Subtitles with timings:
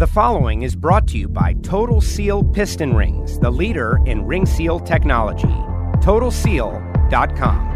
[0.00, 4.46] The following is brought to you by Total Seal Piston Rings, the leader in ring
[4.46, 5.46] seal technology.
[6.00, 7.66] TotalSeal.com.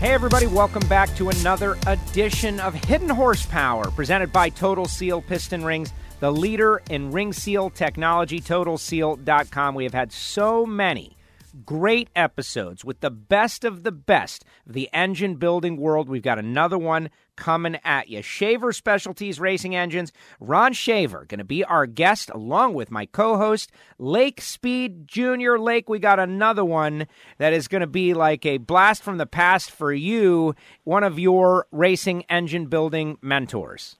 [0.00, 5.64] Hey, everybody, welcome back to another edition of Hidden Horsepower presented by Total Seal Piston
[5.64, 8.38] Rings, the leader in ring seal technology.
[8.38, 9.74] TotalSeal.com.
[9.74, 11.16] We have had so many
[11.64, 16.08] great episodes with the best of the best of the engine building world.
[16.08, 18.22] We've got another one coming at you.
[18.22, 20.12] Shaver Specialties Racing Engines.
[20.40, 25.56] Ron Shaver going to be our guest along with my co-host Lake Speed Jr.
[25.56, 27.06] Lake, we got another one
[27.38, 31.18] that is going to be like a blast from the past for you, one of
[31.18, 33.99] your racing engine building mentors.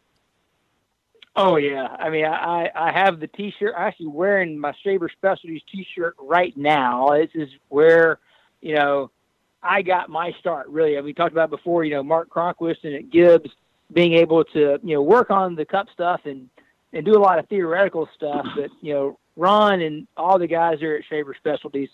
[1.36, 3.74] Oh yeah, I mean, I I have the T-shirt.
[3.76, 7.08] I'm actually wearing my Shaver Specialties T-shirt right now.
[7.10, 8.18] This is where,
[8.60, 9.10] you know,
[9.62, 10.68] I got my start.
[10.68, 11.84] Really, we talked about before.
[11.84, 13.50] You know, Mark Cronquist and at Gibbs
[13.92, 16.48] being able to you know work on the cup stuff and
[16.92, 18.46] and do a lot of theoretical stuff.
[18.56, 21.90] But you know, Ron and all the guys there at Shaver Specialties,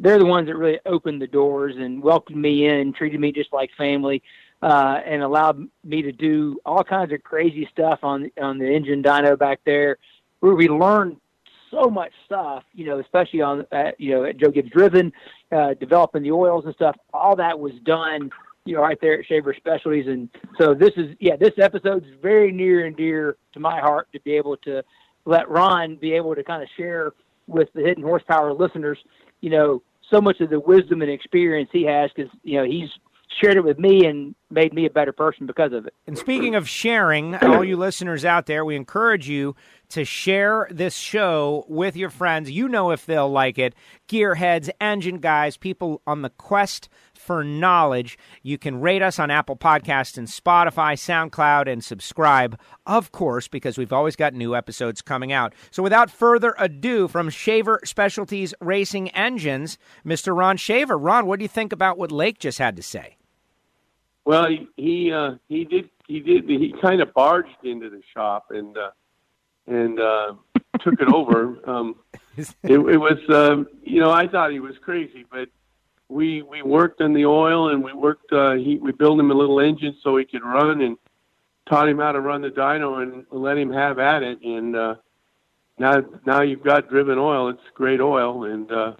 [0.00, 3.52] they're the ones that really opened the doors and welcomed me in, treated me just
[3.52, 4.20] like family
[4.62, 9.02] uh, and allowed me to do all kinds of crazy stuff on on the engine
[9.02, 9.96] dyno back there,
[10.40, 11.16] where we learned
[11.70, 12.64] so much stuff.
[12.74, 15.12] You know, especially on uh, you know at Joe Gibbs Driven,
[15.52, 16.96] uh, developing the oils and stuff.
[17.14, 18.30] All that was done,
[18.64, 20.06] you know, right there at Shaver Specialties.
[20.06, 24.08] And so this is yeah, this episode is very near and dear to my heart
[24.12, 24.82] to be able to
[25.24, 27.12] let Ron be able to kind of share
[27.46, 28.98] with the hidden horsepower listeners,
[29.40, 32.90] you know, so much of the wisdom and experience he has because you know he's
[33.40, 35.94] shared it with me and made me a better person because of it.
[36.06, 39.54] And speaking of sharing, all you listeners out there, we encourage you
[39.90, 42.50] to share this show with your friends.
[42.50, 43.74] You know if they'll like it.
[44.08, 48.18] Gearheads, engine guys, people on the quest for knowledge.
[48.42, 53.76] You can rate us on Apple Podcasts and Spotify, SoundCloud, and subscribe, of course, because
[53.78, 55.54] we've always got new episodes coming out.
[55.70, 60.36] So without further ado, from Shaver Specialties Racing Engines, Mr.
[60.36, 60.96] Ron Shaver.
[60.96, 63.16] Ron, what do you think about what Lake just had to say?
[64.30, 68.52] Well, he he, uh, he did he did he kind of barged into the shop
[68.52, 68.90] and uh,
[69.66, 70.34] and uh,
[70.82, 71.58] took it over.
[71.68, 71.96] Um,
[72.36, 75.48] it, it was um, you know I thought he was crazy, but
[76.08, 79.34] we we worked on the oil and we worked uh, he we built him a
[79.34, 80.96] little engine so he could run and
[81.68, 84.94] taught him how to run the dyno and let him have at it and uh,
[85.76, 87.48] now now you've got driven oil.
[87.48, 88.92] It's great oil and uh,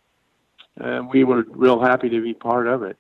[0.78, 2.96] and we were real happy to be part of it.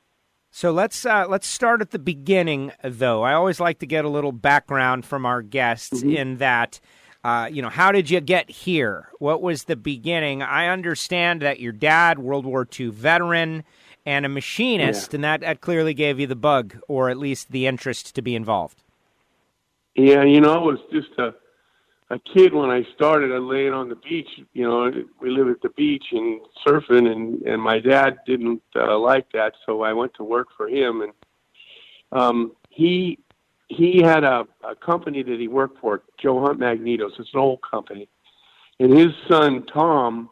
[0.50, 3.22] So let's uh, let's start at the beginning, though.
[3.22, 6.16] I always like to get a little background from our guests mm-hmm.
[6.16, 6.80] in that.
[7.22, 9.10] Uh, you know, how did you get here?
[9.18, 10.42] What was the beginning?
[10.42, 13.62] I understand that your dad, World War II veteran
[14.06, 15.16] and a machinist, yeah.
[15.16, 18.34] and that, that clearly gave you the bug, or at least the interest to be
[18.34, 18.82] involved.
[19.94, 21.34] Yeah, you know, it was just a
[22.10, 23.32] a kid when I started.
[23.32, 24.28] I laying on the beach.
[24.52, 28.98] You know, we live at the beach and surfing, and and my dad didn't uh,
[28.98, 31.02] like that, so I went to work for him.
[31.02, 31.12] And
[32.12, 33.18] um, he
[33.68, 37.18] he had a, a company that he worked for, Joe Hunt Magnetos.
[37.18, 38.08] It's an old company,
[38.80, 40.30] and his son Tom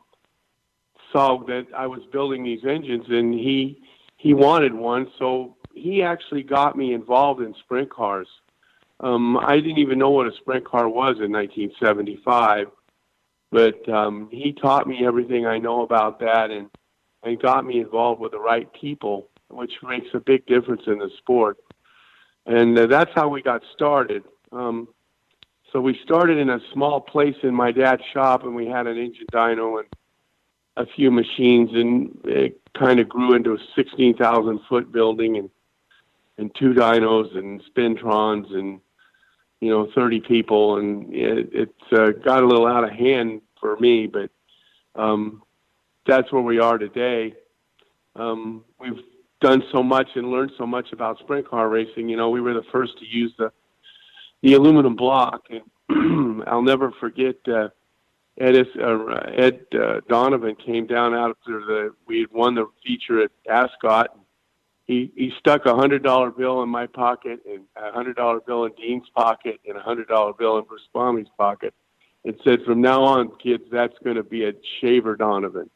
[1.12, 3.80] saw that I was building these engines, and he
[4.16, 8.26] he wanted one, so he actually got me involved in sprint cars
[9.00, 12.66] um, I didn't even know what a sprint car was in 1975,
[13.50, 16.68] but um, he taught me everything I know about that and,
[17.22, 21.10] and got me involved with the right people, which makes a big difference in the
[21.18, 21.58] sport.
[22.46, 24.24] And uh, that's how we got started.
[24.50, 24.88] Um,
[25.72, 28.96] so we started in a small place in my dad's shop, and we had an
[28.96, 29.88] engine dyno and
[30.76, 35.50] a few machines, and it kind of grew into a 16,000 foot building and
[36.38, 38.80] and two dynos and spintrons and
[39.60, 43.76] you know, 30 people, and it, it's uh, got a little out of hand for
[43.78, 44.30] me, but
[44.94, 45.42] um,
[46.06, 47.34] that's where we are today.
[48.14, 49.00] Um, we've
[49.40, 52.08] done so much and learned so much about sprint car racing.
[52.08, 53.52] You know, we were the first to use the
[54.42, 57.36] the aluminum block, and I'll never forget.
[57.46, 57.68] Uh,
[58.40, 63.32] Ed, uh, Ed uh, Donovan came down after the we had won the feature at
[63.50, 64.10] Ascot.
[64.14, 64.22] And
[64.88, 68.64] he he stuck a hundred dollar bill in my pocket and a hundred dollar bill
[68.64, 71.74] in Dean's pocket and a hundred dollar bill in Bruce Bomey's pocket
[72.24, 75.70] and said, "From now on, kids, that's going to be a shaver Donovan."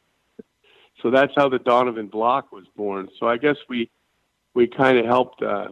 [1.01, 3.07] So that's how the Donovan block was born.
[3.19, 3.89] So I guess we
[4.55, 5.69] we kind of helped uh,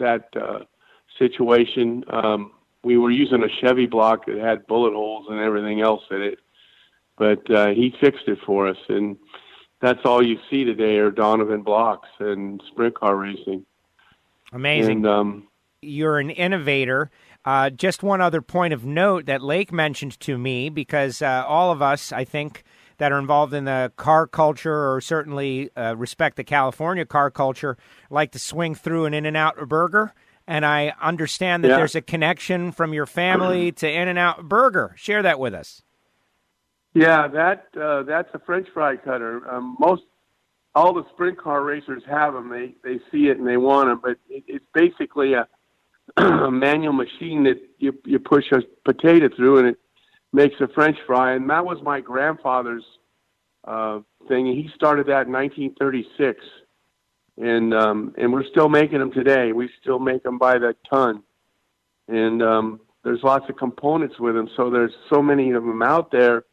[0.00, 0.64] that uh,
[1.18, 2.04] situation.
[2.10, 2.50] Um,
[2.82, 6.40] we were using a Chevy block that had bullet holes and everything else in it,
[7.16, 9.16] but uh, he fixed it for us and
[9.86, 13.64] that's all you see today are Donovan blocks and sprint car racing.
[14.52, 14.98] Amazing.
[14.98, 15.48] And, um,
[15.82, 17.10] You're an innovator.
[17.44, 21.70] Uh, just one other point of note that Lake mentioned to me, because uh, all
[21.70, 22.64] of us, I think,
[22.98, 27.76] that are involved in the car culture or certainly uh, respect the California car culture
[28.10, 30.12] like to swing through an In N Out burger.
[30.48, 31.76] And I understand that Yeah.
[31.76, 34.94] there's a connection from your family to In N Out Burger.
[34.96, 35.82] Share that with us.
[36.96, 39.46] Yeah, that uh, that's a French fry cutter.
[39.50, 40.04] Um, most
[40.74, 42.48] all the sprint car racers have them.
[42.48, 45.46] They they see it and they want them, but it, it's basically a,
[46.16, 49.78] a manual machine that you you push a potato through and it
[50.32, 51.34] makes a French fry.
[51.34, 52.84] And that was my grandfather's
[53.64, 54.46] uh, thing.
[54.46, 56.42] He started that in 1936,
[57.36, 59.52] and um, and we're still making them today.
[59.52, 61.22] We still make them by the ton,
[62.08, 64.48] and um, there's lots of components with them.
[64.56, 66.44] So there's so many of them out there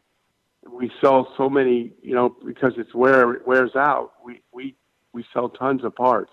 [0.70, 4.14] we sell so many, you know, because it's wear it wears out.
[4.24, 4.76] We we
[5.14, 6.32] we sell tons of parts.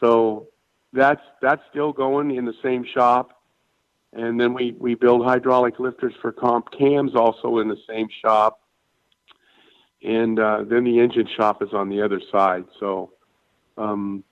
[0.00, 0.48] So
[0.92, 3.42] that's that's still going in the same shop,
[4.12, 8.60] and then we we build hydraulic lifters for comp cams also in the same shop,
[10.02, 12.64] and uh, then the engine shop is on the other side.
[12.78, 13.12] So
[13.76, 14.24] um,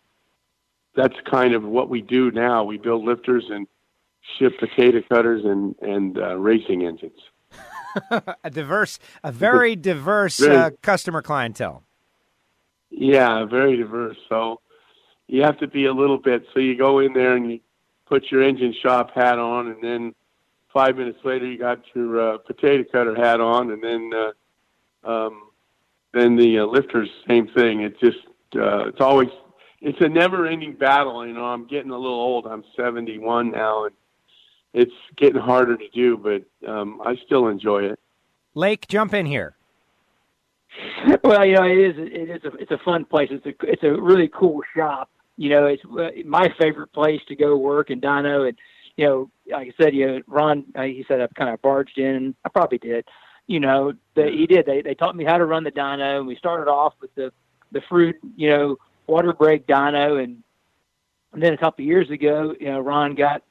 [0.95, 2.65] that's kind of what we do now.
[2.65, 3.67] We build lifters and
[4.39, 7.19] ship potato cutters and and uh, racing engines.
[8.45, 11.83] a diverse, a very diverse Very- uh, customer clientele.
[12.91, 14.17] Yeah, very diverse.
[14.29, 14.61] So
[15.27, 16.47] you have to be a little bit.
[16.53, 17.61] So you go in there and you
[18.07, 20.15] put your engine shop hat on, and then
[20.73, 25.51] five minutes later you got your uh, potato cutter hat on, and then uh, um,
[26.13, 27.81] then the uh, lifters same thing.
[27.81, 28.19] It's just
[28.57, 29.29] uh, it's always
[29.81, 31.27] it's a never-ending battle.
[31.27, 32.47] You know, I'm getting a little old.
[32.47, 33.95] I'm 71 now, and
[34.75, 37.99] it's getting harder to do, but um, I still enjoy it.
[38.55, 39.57] Lake, jump in here.
[41.25, 43.29] well, you know, it is it is a it's a fun place.
[43.31, 45.09] It's a it's a really cool shop.
[45.37, 48.49] You know, it's uh, my favorite place to go work in dyno.
[48.49, 48.59] And
[48.97, 51.99] you know, like I said, you know, Ron, uh, he said I kind of barged
[51.99, 52.35] in.
[52.45, 53.07] I probably did.
[53.47, 54.67] You know, that he did.
[54.67, 57.33] They they taught me how to run the dyno, and we started off with the
[57.71, 60.43] the Froude, you know, water brake dyno, and
[61.33, 63.43] and then a couple of years ago, you know, Ron got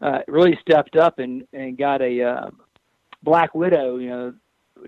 [0.00, 2.50] uh, really stepped up and and got a uh,
[3.22, 4.34] Black Widow, you know,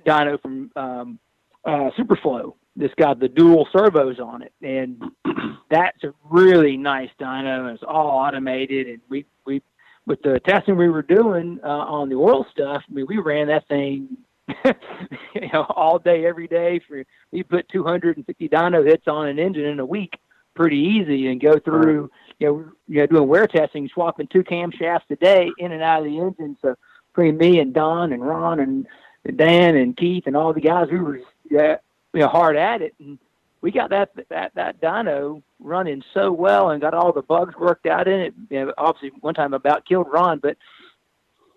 [0.06, 1.18] dyno from um,
[1.64, 2.54] uh, Superflow.
[2.76, 5.02] This got the dual servos on it, and
[5.70, 7.72] that's a really nice dyno.
[7.74, 9.62] It's all automated, and we we
[10.06, 12.82] with the testing we were doing uh, on the oil stuff.
[12.88, 14.16] I mean, we ran that thing.
[14.64, 16.80] you know, all day, every day.
[16.88, 20.18] For we put 250 dyno hits on an engine in a week,
[20.54, 22.10] pretty easy, and go through.
[22.38, 26.00] You know, you know, doing wear testing, swapping two camshafts a day in and out
[26.00, 26.56] of the engine.
[26.62, 26.76] So
[27.12, 28.86] between me and Don and Ron and
[29.36, 31.20] Dan and Keith and all the guys, we were
[31.50, 31.76] yeah,
[32.12, 33.18] you know, hard at it, and
[33.60, 37.86] we got that that that dyno running so well and got all the bugs worked
[37.86, 38.34] out in it.
[38.50, 40.56] You know, obviously, one time about killed Ron, but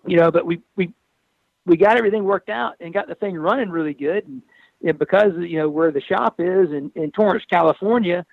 [0.06, 0.92] you know, but we we
[1.66, 4.26] we got everything worked out and got the thing running really good.
[4.26, 4.42] And,
[4.84, 8.26] and because you know where the shop is in, in Torrance, California,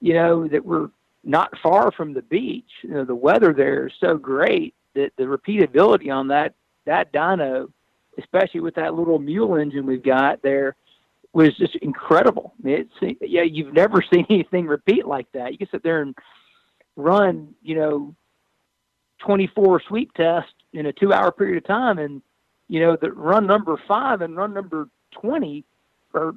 [0.00, 0.88] you know that we're
[1.26, 2.70] not far from the beach.
[2.82, 6.54] You know, the weather there is so great that the repeatability on that
[6.86, 7.70] that dyno,
[8.16, 10.76] especially with that little mule engine we've got there,
[11.32, 12.54] was just incredible.
[12.64, 15.52] It's yeah, you've never seen anything repeat like that.
[15.52, 16.14] You can sit there and
[16.94, 18.14] run, you know,
[19.18, 22.22] 24 sweep tests in a two hour period of time, and
[22.68, 24.88] you know, the run number five and run number
[25.20, 25.64] 20
[26.14, 26.34] are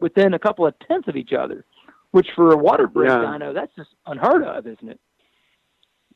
[0.00, 1.64] within a couple of tenths of each other,
[2.14, 3.16] which for a water brake Yeah.
[3.16, 5.00] dyno, that's just unheard of, isn't it?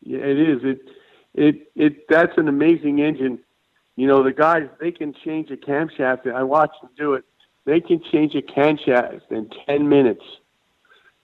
[0.01, 0.61] Yeah, it is.
[0.63, 0.81] It,
[1.35, 2.09] it, it.
[2.09, 3.41] That's an amazing engine.
[3.97, 6.33] You know, the guys they can change a camshaft.
[6.33, 7.25] I watched them do it.
[7.65, 10.23] They can change a camshaft in ten minutes.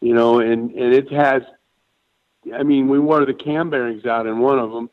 [0.00, 1.42] You know, and and it has.
[2.52, 4.90] I mean, we wore the cam bearings out in one of them,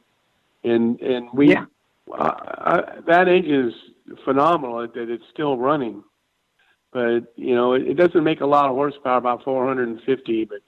[0.64, 1.50] and and we.
[1.50, 1.66] Yeah.
[2.12, 2.36] Uh,
[2.72, 3.74] I, that engine is
[4.26, 6.04] phenomenal that it's still running.
[6.92, 10.60] But you know, it, it doesn't make a lot of horsepower, about 450, but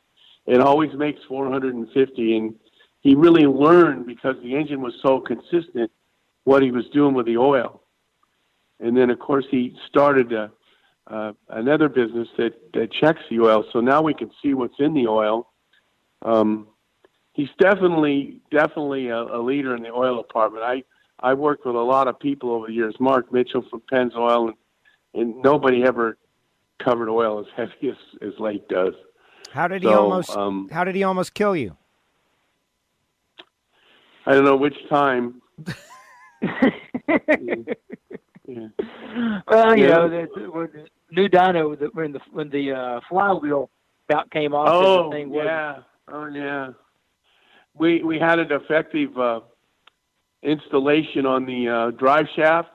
[0.46, 2.56] it always makes 450, and
[3.02, 5.92] he really learned because the engine was so consistent
[6.46, 7.82] what he was doing with the oil.
[8.80, 10.52] And then, of course, he started a,
[11.08, 13.66] uh, another business that, that checks the oil.
[13.72, 15.50] So now we can see what's in the oil.
[16.22, 16.68] Um,
[17.34, 20.64] he's definitely definitely a, a leader in the oil department.
[20.64, 20.84] I
[21.20, 22.96] I worked with a lot of people over the years.
[23.00, 24.58] Mark Mitchell from Pennzoil, and,
[25.14, 26.18] and nobody ever
[26.84, 28.94] covered oil as heavy as, as Lake does.
[29.52, 30.32] How did he So, almost?
[30.32, 31.78] um, how did he almost kill you?
[34.26, 35.42] I don't know which time.
[38.46, 38.68] Yeah.
[39.48, 39.96] Well, you Yeah.
[39.96, 43.70] know, the, the, when the new dyno, the, when the when the uh, flywheel
[44.10, 45.78] about came off, Oh, the thing was yeah.
[46.10, 46.72] Oh, yeah.
[47.74, 49.40] we we had an effective uh,
[50.44, 52.70] installation on the uh, drive shaft,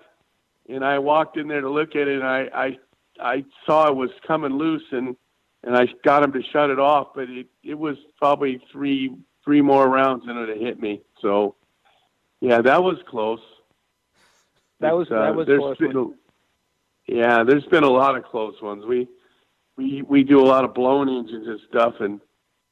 [0.68, 2.78] and I walked in there to look at it, and I I,
[3.20, 5.16] I saw it was coming loose, and
[5.64, 9.62] and I got him to shut it off, but it it was probably three three
[9.62, 11.00] more rounds and it hit me.
[11.22, 11.56] So,
[12.40, 13.40] yeah, that was close.
[14.80, 15.78] That was uh, that was close.
[15.78, 16.14] Been,
[17.06, 18.84] yeah, there's been a lot of close ones.
[18.84, 19.08] We
[19.76, 22.20] we we do a lot of blown engines and stuff, and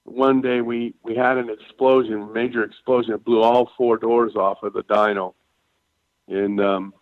[0.04, 3.14] one day we we had an explosion, major explosion.
[3.14, 5.32] It blew all four doors off of the dyno,
[6.28, 6.94] and um,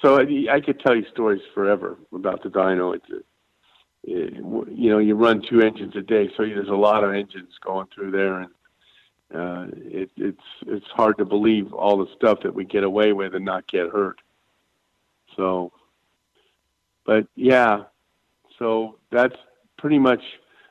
[0.00, 2.94] so I, I could tell you stories forever about the dyno.
[2.94, 3.24] It's
[4.04, 7.52] it, you know you run two engines a day, so there's a lot of engines
[7.64, 8.50] going through there, and
[9.34, 13.34] uh, it, it's it's hard to believe all the stuff that we get away with
[13.34, 14.20] and not get hurt.
[15.36, 15.72] So,
[17.04, 17.84] but yeah,
[18.58, 19.36] so that's
[19.76, 20.22] pretty much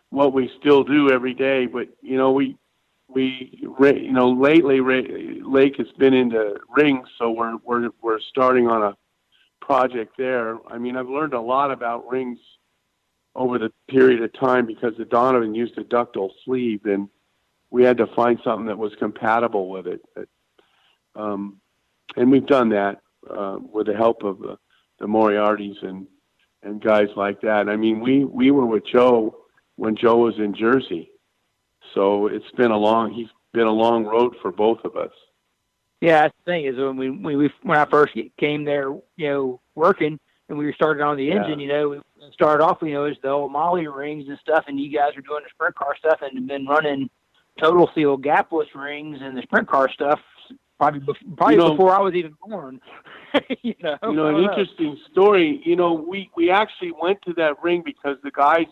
[0.10, 1.66] what we still do every day.
[1.66, 2.58] But you know, we
[3.08, 8.84] we you know lately Lake has been into rings, so we're we're we're starting on
[8.84, 8.98] a
[9.68, 10.58] project there.
[10.72, 12.40] I mean, I've learned a lot about rings
[13.36, 17.10] over the period of time because the Donovan used a ductile sleeve, and
[17.70, 20.02] we had to find something that was compatible with it.
[21.16, 21.60] Um,
[22.16, 24.58] and we've done that uh, with the help of the,
[25.00, 26.08] the Moriartys and
[26.64, 27.70] and guys like that.
[27.70, 29.36] I mean, we we were with Joe
[29.76, 31.12] when Joe was in Jersey.
[31.94, 35.12] So it's been a long he's been a long road for both of us.
[36.02, 39.30] Yeah, that's the thing is when we when we when I first came there, you
[39.30, 41.66] know, working and we started on the engine, yeah.
[41.66, 42.00] you know, we
[42.34, 45.22] started off, you know, as the old moly rings and stuff, and you guys were
[45.22, 47.10] doing the sprint car stuff and been running
[47.60, 50.20] total seal gapless rings and the sprint car stuff
[50.78, 52.80] probably before, probably you know, before I was even born.
[53.64, 55.62] you know, you know an interesting story.
[55.66, 58.68] You know, we we actually went to that ring because the guys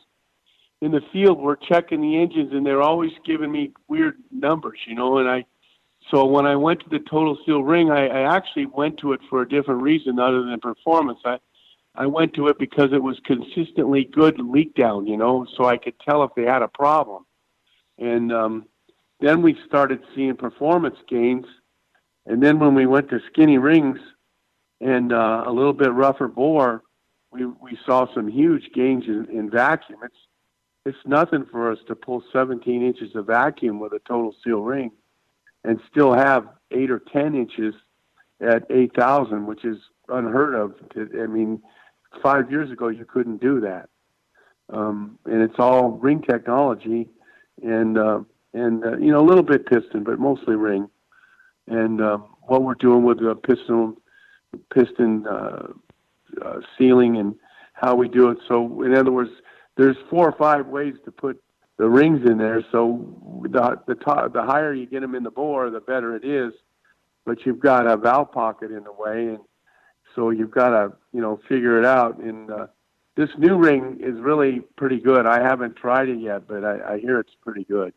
[0.82, 4.96] in the field were checking the engines and they're always giving me weird numbers, you
[4.96, 5.46] know, and I
[6.12, 9.22] so when I went to the total seal ring I, I actually went to it
[9.30, 11.20] for a different reason other than performance.
[11.26, 11.40] I
[11.98, 15.78] I went to it because it was consistently good leak down, you know, so I
[15.78, 17.26] could tell if they had a problem.
[17.98, 18.66] And um
[19.20, 21.46] then we started seeing performance gains
[22.26, 24.00] and then when we went to skinny rings
[24.82, 26.84] and uh, a little bit rougher bore,
[27.32, 30.00] we we saw some huge gains in, in vacuum.
[30.04, 30.16] It's
[30.86, 34.92] it's nothing for us to pull 17 inches of vacuum with a total seal ring
[35.66, 37.74] and still have eight or 10 inches
[38.42, 39.78] at 8,000, which is
[40.10, 40.76] unheard of.
[40.96, 41.62] I mean,
[42.22, 43.90] five years ago, you couldn't do that.
[44.70, 47.08] Um, and it's all ring technology
[47.64, 48.20] and, uh,
[48.54, 50.90] and, uh, you know, a little bit piston, but mostly ring.
[51.68, 53.98] And, uh, what we're doing with the piston,
[54.74, 55.68] piston, uh,
[56.44, 57.36] uh, sealing and
[57.74, 58.38] how we do it.
[58.48, 59.32] So in other words,
[59.78, 61.42] there's four or five ways to put
[61.78, 62.64] the rings in there.
[62.72, 63.06] So
[63.44, 66.54] the the top, the higher you get them in the bore, the better it is.
[67.26, 69.40] But you've got a valve pocket in the way, and
[70.14, 72.20] so you've got to you know figure it out.
[72.20, 72.68] And uh,
[73.16, 75.26] this new ring is really pretty good.
[75.26, 77.94] I haven't tried it yet, but I, I hear it's pretty good.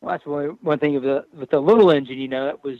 [0.00, 2.18] Well, that's one one thing of the with the little engine.
[2.18, 2.78] You know, that was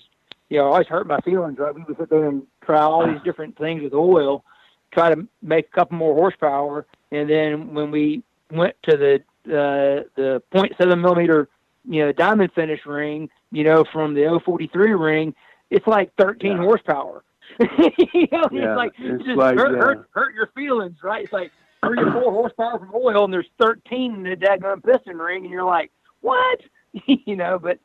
[0.48, 1.58] you know always hurt my feelings.
[1.58, 4.44] Right, we would sit there and try all these different things with oil,
[4.92, 10.04] try to make a couple more horsepower, and then when we went to the uh,
[10.16, 11.48] the 0.7 millimeter,
[11.88, 15.34] you know, diamond finish ring, you know, from the 043 ring,
[15.70, 16.58] it's like 13 yeah.
[16.58, 17.24] horsepower.
[17.60, 21.24] you know, yeah, it's like it's just like, hurt, hurt, hurt your feelings, right?
[21.24, 21.52] It's like
[21.84, 25.52] three or four horsepower from oil, and there's 13 in the daggone piston ring, and
[25.52, 26.60] you're like, what?
[27.06, 27.78] you know, but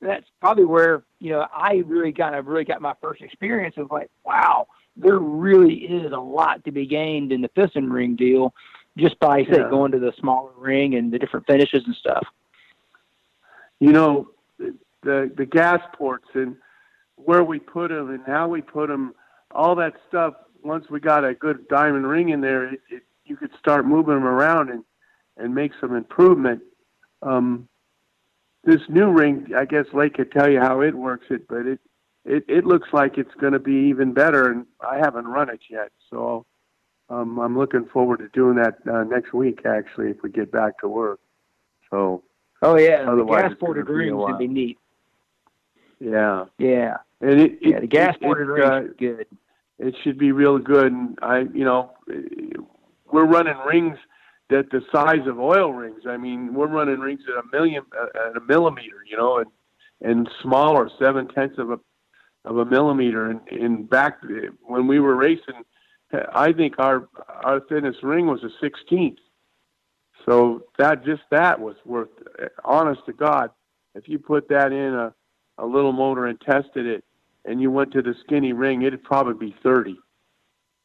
[0.00, 3.90] that's probably where you know I really kind of really got my first experience of
[3.90, 8.54] like, wow, there really is a lot to be gained in the piston ring deal
[8.98, 9.70] just by say yeah.
[9.70, 12.26] going to the smaller ring and the different finishes and stuff.
[13.80, 16.56] You know, the the gas ports and
[17.16, 19.14] where we put them and how we put them,
[19.50, 20.34] all that stuff.
[20.62, 24.14] Once we got a good diamond ring in there, it, it, you could start moving
[24.14, 24.84] them around and
[25.36, 26.60] and make some improvement.
[27.22, 27.68] Um,
[28.64, 31.80] this new ring, I guess Lake could tell you how it works it, but it
[32.24, 35.60] it, it looks like it's going to be even better, and I haven't run it
[35.70, 36.44] yet, so
[37.10, 39.60] um, I'm looking forward to doing that uh, next week.
[39.64, 41.20] Actually, if we get back to work.
[41.90, 42.22] So.
[42.60, 44.78] Oh yeah, the gas ported rings would be neat.
[46.00, 46.46] Yeah.
[46.58, 46.96] Yeah.
[47.20, 49.26] And it, it yeah, the gas ported rings uh, good.
[49.78, 51.92] It should be real good, and I, you know,
[53.12, 53.96] we're running rings
[54.50, 56.02] that the size of oil rings.
[56.08, 59.50] I mean, we're running rings at a million, uh, at a millimeter, you know, and
[60.00, 61.78] and smaller, seven tenths of a
[62.44, 63.30] of a millimeter.
[63.30, 64.18] And in back
[64.66, 65.62] when we were racing,
[66.34, 67.08] I think our
[67.44, 69.18] our thinnest ring was a sixteenth.
[70.26, 72.08] So that just that was worth,
[72.64, 73.50] honest to God,
[73.94, 75.14] if you put that in a,
[75.58, 77.04] a little motor and tested it,
[77.44, 79.96] and you went to the skinny ring, it'd probably be 30.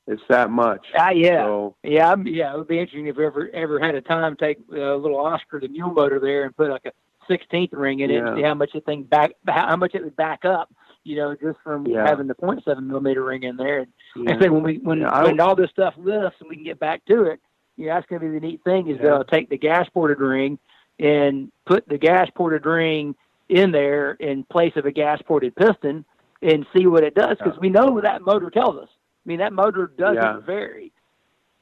[0.07, 0.85] It's that much.
[0.97, 2.53] Ah, yeah, So, yeah, I'm- yeah.
[2.53, 5.59] It would be interesting if we ever ever had a time take a little Oscar
[5.59, 6.91] the mule motor there and put like a
[7.27, 10.15] sixteenth ring in it and see how much the thing back how much it would
[10.15, 10.73] back up.
[11.05, 12.07] You know, just from Yeah.
[12.07, 13.85] having the point seven millimeter ring in there.
[14.15, 14.31] yeah.
[14.31, 16.79] And so when we when Yeah, when all this stuff lifts and we can get
[16.79, 17.39] back to it,
[17.75, 19.03] you know, that's going to be the neat thing is Yeah.
[19.03, 20.57] they'll take the gas ported ring
[20.99, 23.15] and put the gas ported ring
[23.49, 26.05] in there in place of a gas ported piston
[26.41, 27.59] and see what it does because Yeah.
[27.61, 28.89] we know what that motor tells us.
[28.91, 30.39] I mean, that motor doesn't Yeah.
[30.39, 30.91] vary.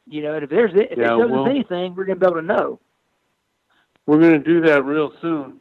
[0.07, 2.31] You know, and if there's if Yeah, it shows well- anything, we're going to be
[2.31, 2.79] able to know.
[4.05, 5.59] We're going to do that real soon.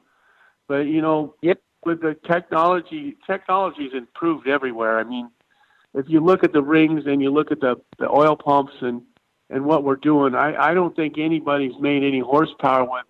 [0.67, 1.61] But you know, Yep.
[1.85, 4.99] With the technology, technology's improved everywhere.
[4.99, 5.31] I mean,
[5.95, 9.03] if you look at the rings and you look at the, the oil pumps and
[9.53, 13.05] and what we're doing, I, I don't think anybody's made any horsepower with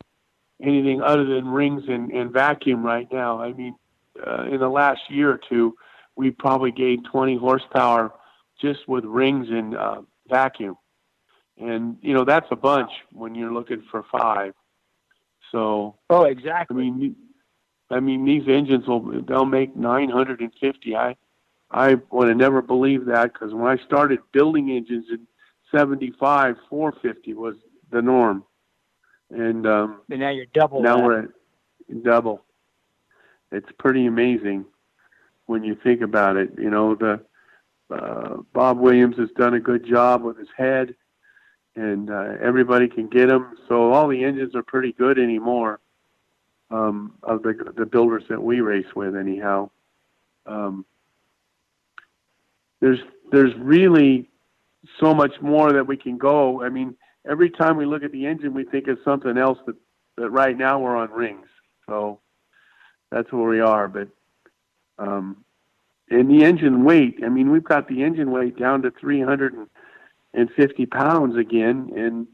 [0.63, 3.43] anything other than rings and, and vacuum right now.
[3.43, 3.77] I mean,
[4.27, 5.75] uh, in the last year or two,
[6.17, 8.13] we probably gained 20 horsepower
[8.59, 10.01] just with rings and uh,
[10.31, 10.77] vacuum.
[11.59, 14.55] And, you know, that's a bunch when you're looking for five.
[15.53, 16.87] So, Oh, exactly.
[16.87, 17.17] I mean,
[17.91, 20.97] I mean, these engines will they'll make 950.
[20.97, 21.17] I
[21.71, 25.27] I would have never believed that because when I started building engines in
[25.71, 27.57] '75, 450 was
[27.91, 28.45] the norm,
[29.31, 30.83] and um, and now you're double.
[30.83, 31.05] now that.
[31.05, 32.45] we're at double.
[33.53, 34.65] It's pretty amazing
[35.47, 36.51] when you think about it.
[36.57, 37.21] You know, the
[37.91, 40.95] uh, Bob Williams has done a good job with his head,
[41.75, 43.57] and uh, everybody can get them.
[43.69, 45.81] So all the engines are pretty good anymore.
[46.71, 49.71] Um, of the the builders that we race with, anyhow.
[50.47, 50.85] Um,
[52.81, 53.01] there's
[53.33, 54.29] there's really
[54.99, 56.63] so much more that we can go.
[56.63, 56.97] I mean,
[57.29, 59.77] every time we look at the engine, we think of something else that
[60.17, 61.47] that right now we're on rings.
[61.87, 62.21] So
[63.11, 63.89] that's where we are.
[63.89, 64.09] But
[64.99, 65.45] um,
[66.11, 71.37] and the engine weight, I mean, we've got the engine weight down to 350 pounds
[71.37, 71.93] again.
[71.97, 72.27] And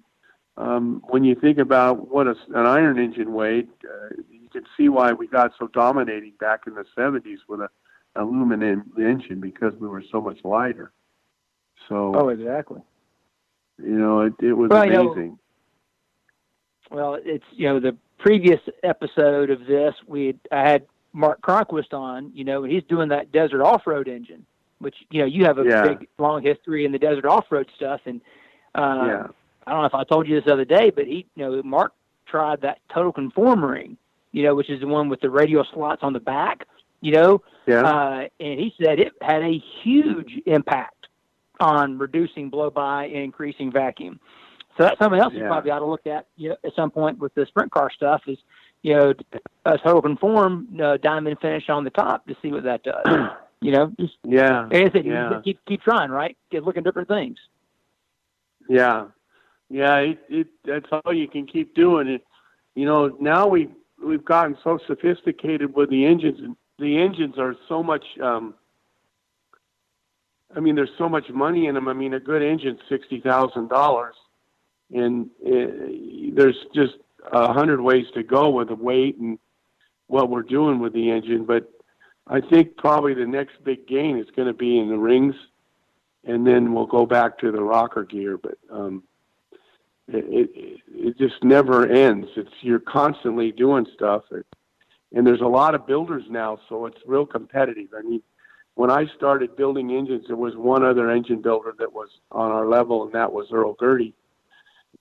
[0.56, 4.88] um, when you think about what a, an iron engine weighed, uh, you can see
[4.88, 7.68] why we got so dominating back in the 70s with a
[8.14, 10.92] aluminum engine because we were so much lighter.
[11.88, 12.80] So Oh, exactly.
[13.78, 15.38] you know, it, it was Well, you know, amazing.
[16.90, 21.92] Well, it's you know the previous episode of this we had, I had Mark Cronquist
[21.92, 24.46] on, you know, and he's doing that desert off-road engine,
[24.78, 25.82] which you know you have a Yeah.
[25.82, 28.20] big long history in the desert off-road stuff, and
[28.74, 29.26] uh, yeah.
[29.66, 31.62] I don't know if I told you this the other day, but he, you know,
[31.62, 31.92] Mark
[32.26, 33.96] tried that total conform ring,
[34.32, 36.66] you know, which is the one with the radial slots on the back,
[37.00, 37.80] you know, Yeah.
[37.82, 41.08] uh, and he said it had a huge impact
[41.58, 44.20] on reducing blow by and increasing vacuum.
[44.76, 47.18] So that's something else you probably ought to look at you know, at some point
[47.18, 48.36] with the sprint car stuff is,
[48.82, 49.14] you know,
[49.64, 53.06] a total conform uh, diamond finish on the top to see what that does.
[53.62, 54.64] you know, just yeah.
[54.64, 55.40] like I said, Yeah.
[55.42, 56.36] keep keep trying, right?
[56.50, 57.38] Keep looking at different things.
[58.68, 59.06] Yeah,
[59.68, 59.96] yeah.
[59.98, 62.08] It, it that's all you can keep doing.
[62.08, 62.24] It,
[62.74, 63.16] you know.
[63.20, 63.68] Now we
[64.02, 68.04] we've gotten so sophisticated with the engines, and the engines are so much.
[68.22, 68.54] Um,
[70.54, 71.88] I mean, there's so much money in them.
[71.88, 74.14] I mean, a good engine's sixty thousand dollars,
[74.92, 76.94] and uh, there's just
[77.32, 79.38] a hundred ways to go with the weight and
[80.06, 81.44] what we're doing with the engine.
[81.44, 81.68] But
[82.28, 85.34] I think probably the next big gain is going to be in the rings
[86.26, 88.36] and then we'll go back to the rocker gear.
[88.36, 89.02] But um,
[90.08, 92.28] it, it it just never ends.
[92.36, 94.24] It's you're constantly doing stuff,
[95.12, 97.88] and there's a lot of builders now, so it's real competitive.
[97.96, 98.22] I mean,
[98.74, 102.68] when I started building engines, there was one other engine builder that was on our
[102.68, 104.12] level, and that was Earl Gaerte.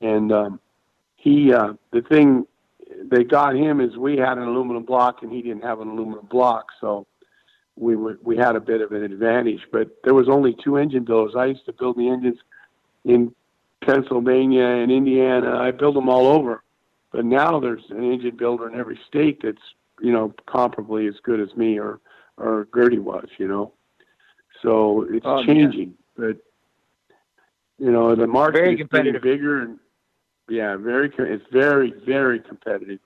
[0.02, 0.60] And um,
[1.16, 2.46] he, uh, the thing
[3.04, 6.26] they got him is we had an aluminum block, and he didn't have an aluminum
[6.26, 7.06] block, so
[7.76, 9.62] we were, we had a bit of an advantage.
[9.72, 11.36] But there was only two engine builders.
[11.38, 12.40] I used to build the engines
[13.04, 13.34] in
[13.86, 15.58] Pennsylvania and Indiana.
[15.58, 16.64] I build them all over.
[17.12, 19.62] But now there's an engine builder in every state that's
[20.02, 22.00] you know comparably as good as me or
[22.38, 23.28] or Gaerte was.
[23.38, 23.74] You know,
[24.62, 25.46] so it's Oh, yeah.
[25.46, 25.94] changing.
[26.18, 26.38] But
[27.78, 29.80] you know the market is getting bigger and
[30.50, 31.12] yeah, very.
[31.18, 33.00] It's very very competitive.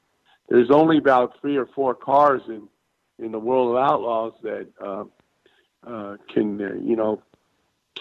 [0.50, 2.68] There's only about three or four cars in
[3.24, 5.04] in the world of outlaws that uh,
[5.86, 7.22] uh, can uh, you know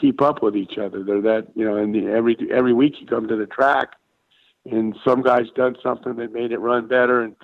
[0.00, 1.02] keep up with each other.
[1.02, 3.92] They're that you know, and the, every every week you come to the track,
[4.70, 7.36] and some guy's done something that made it run better, and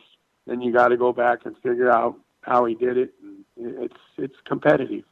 [0.46, 3.14] then you got to go back and figure out how he did it.
[3.56, 5.04] And it's it's competitive.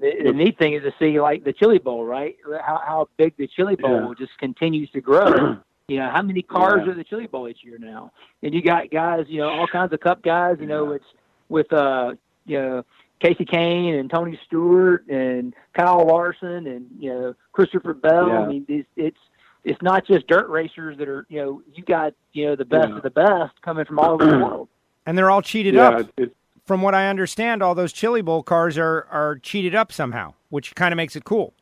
[0.00, 2.36] The, the neat thing is to see like the Chili Bowl, right?
[2.64, 4.26] How how big the Chili Bowl Yeah.
[4.26, 5.56] just continues to grow.
[5.90, 6.92] You know, how many cars Yeah.
[6.92, 8.12] are the Chili Bowl each year now?
[8.42, 10.58] And you got guys, you know, all kinds of Cup guys.
[10.60, 11.04] You know, it's
[11.48, 12.12] with uh,
[12.44, 12.84] you know,
[13.20, 18.28] Kasey Kahne and Tony Stewart and Kyle Larson and you know Christopher Bell.
[18.28, 18.40] Yeah.
[18.40, 19.18] I mean, it's it's
[19.64, 22.88] it's not just dirt racers that are you know you got you know the best
[22.90, 22.96] Yeah.
[22.96, 24.68] of the best coming from all over the world.
[25.06, 26.10] And they're all cheated yeah, up.
[26.18, 26.34] it's
[26.66, 30.74] From what I understand, all those Chili Bowl cars are are cheated up somehow, which
[30.74, 31.54] kind of makes it cool.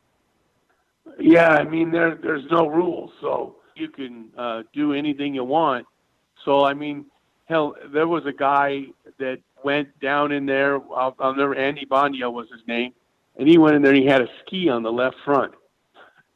[1.19, 5.85] Yeah, I mean there there's no rules, so you can uh, do anything you want.
[6.43, 7.05] So I mean,
[7.45, 10.75] hell, there was a guy that went down in there.
[10.93, 11.55] I'll, I'll never.
[11.55, 12.93] Andy Bondia was his name,
[13.37, 13.93] and he went in there.
[13.93, 15.53] and He had a ski on the left front.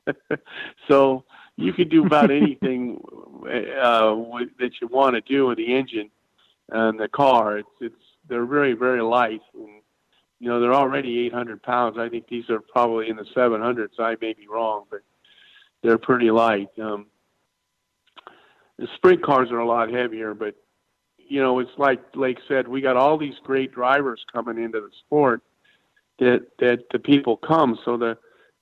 [0.87, 1.23] so
[1.55, 3.01] you can do about anything
[3.81, 6.09] uh, with, that you want to do with the engine
[6.69, 7.57] and the car.
[7.57, 7.95] It's it's
[8.27, 9.81] they're very very light and
[10.41, 11.99] you know, they're already 800 pounds.
[11.99, 13.99] I think these are probably in the 700s.
[13.99, 15.01] I may be wrong, but
[15.83, 16.69] they're pretty light.
[16.81, 17.05] Um,
[18.79, 20.55] the sprint cars are a lot heavier, but
[21.31, 24.89] you know, it's like Lake said, we got all these great drivers coming into the
[25.05, 25.41] sport
[26.19, 27.79] that that the people come.
[27.85, 28.17] So the,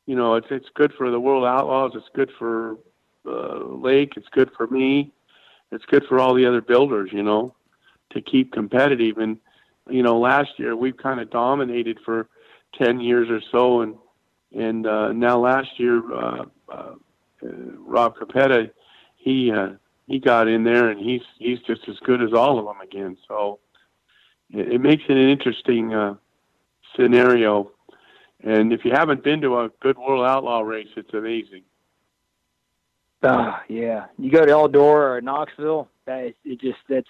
[0.05, 1.93] you know, it's it's good for the World Outlaws.
[1.95, 2.77] It's good for
[3.25, 4.13] uh, Lake.
[4.17, 5.11] It's good for me.
[5.71, 7.09] It's good for all the other builders.
[7.11, 7.55] You know,
[8.11, 9.39] to keep competitive and
[9.89, 12.27] you know, last year we've kind of dominated for
[12.77, 13.81] 10 years or so.
[13.81, 13.95] And,
[14.55, 16.93] and, uh, now last year, uh, uh,
[17.41, 18.71] Rob Capetta,
[19.15, 19.69] he, uh,
[20.09, 23.17] he got in there and he's, he's just as good as all of them again.
[23.27, 23.59] So
[24.49, 26.15] it, it makes it an interesting, uh,
[26.95, 27.71] scenario.
[28.43, 31.63] And if you haven't been to a good World Outlaw race, it's amazing.
[33.21, 34.05] Ah, yeah.
[34.17, 37.07] You go to Eldora or Knoxville, that is, it just that's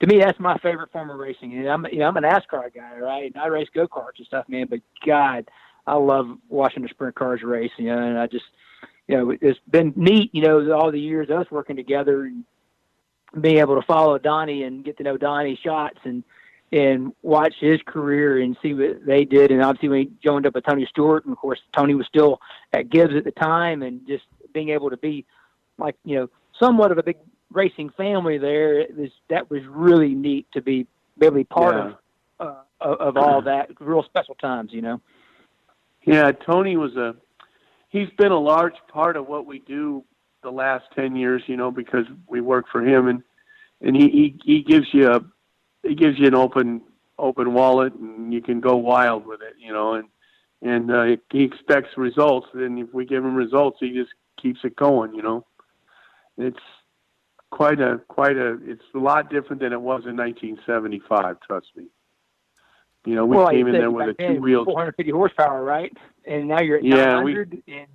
[0.00, 1.56] to me that's my favorite form of racing.
[1.56, 3.32] And I'm you know I'm a NASCAR guy, right?
[3.32, 4.66] And I race go karts and stuff, man.
[4.68, 5.48] But God,
[5.86, 7.70] I love watching the sprint cars race.
[7.78, 8.44] You know, and I just
[9.08, 10.30] you know it's been neat.
[10.34, 12.44] You know, all the years of us working together and
[13.40, 16.22] being able to follow Donnie and get to know Donny Schatz and
[16.72, 19.50] and watch his career and see what they did.
[19.50, 22.40] And obviously, when he joined up with Tony Stewart, and of course Tony was still
[22.72, 25.24] at Gibbs at the time, and just being able to be
[25.78, 27.16] like you know somewhat of a big
[27.50, 30.86] racing family there it was that was really neat to be
[31.18, 31.92] be able to be part Yeah.
[32.40, 35.00] of, uh, of of all that real special times you know
[36.04, 37.14] Yeah, Tony was a
[37.94, 40.04] he's been a large part of what we do
[40.42, 43.22] the last 10 years, you know, because we work for him and
[43.80, 45.20] and he he, he gives you a
[45.82, 46.82] he gives you an open
[47.18, 50.08] open wallet and you can go wild with it, you know, and
[50.60, 54.76] and uh, he expects results and if we give him results, he just keeps it
[54.76, 55.46] going, you know.
[56.36, 56.58] It's
[57.50, 61.84] quite a quite a it's a lot different than it was in 1975, trust me.
[63.04, 65.92] You know, we well, came in there with a two-wheel 450 horsepower right
[66.26, 67.88] and now you're at Yeah, we- and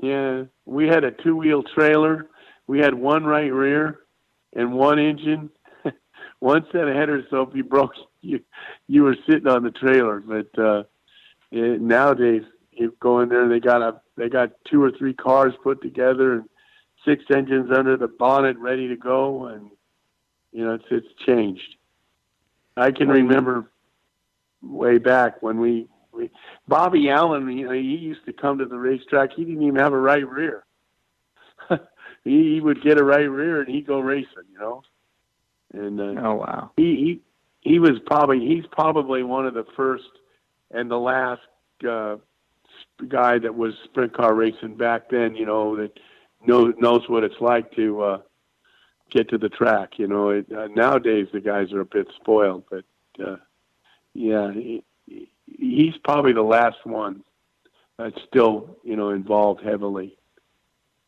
[0.00, 2.28] Yeah, we had a two wheel trailer.
[2.66, 4.00] We had one right rear
[4.54, 5.50] and one engine,
[6.40, 7.24] one set of headers.
[7.30, 8.40] So if you broke, you
[8.86, 10.20] you were sitting on the trailer.
[10.20, 10.84] But uh,
[11.50, 15.54] it, nowadays, you go in there, they got a they got two or three cars
[15.62, 16.48] put together and
[17.04, 19.70] six engines under the bonnet, ready to go, and
[20.52, 21.76] you know it's it's changed.
[22.76, 23.70] I can remember
[24.62, 26.30] way back when we we
[26.66, 29.30] Bobby Allen, you know, he used to come to the racetrack.
[29.34, 30.64] He didn't even have a right rear.
[32.24, 34.82] he, he would get a right rear and he'd go racing, you know.
[35.74, 37.20] And uh, oh wow he
[37.62, 40.04] he he was probably he's probably one of the first
[40.70, 41.42] and the last
[41.88, 42.16] uh,
[43.08, 45.34] guy that was sprint car racing back then.
[45.34, 45.98] You know that
[46.46, 48.18] knows knows what it's like to uh,
[49.10, 49.98] get to the track.
[49.98, 52.84] You know, it, uh, nowadays the guys are a bit spoiled, but
[53.22, 53.36] uh,
[54.16, 57.22] yeah, he, he- he's probably the last one
[57.98, 60.16] that's still you know involved heavily.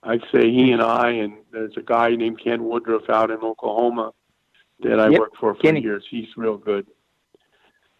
[0.03, 4.13] I'd say he and I, and there's a guy named Ken Woodruff out in Oklahoma
[4.81, 5.81] that I Yep, worked for for Kenny.
[5.81, 6.05] years.
[6.11, 6.87] He's real good.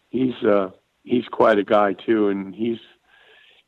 [0.09, 0.69] He's uh
[1.03, 2.79] he's quite a guy too, and he's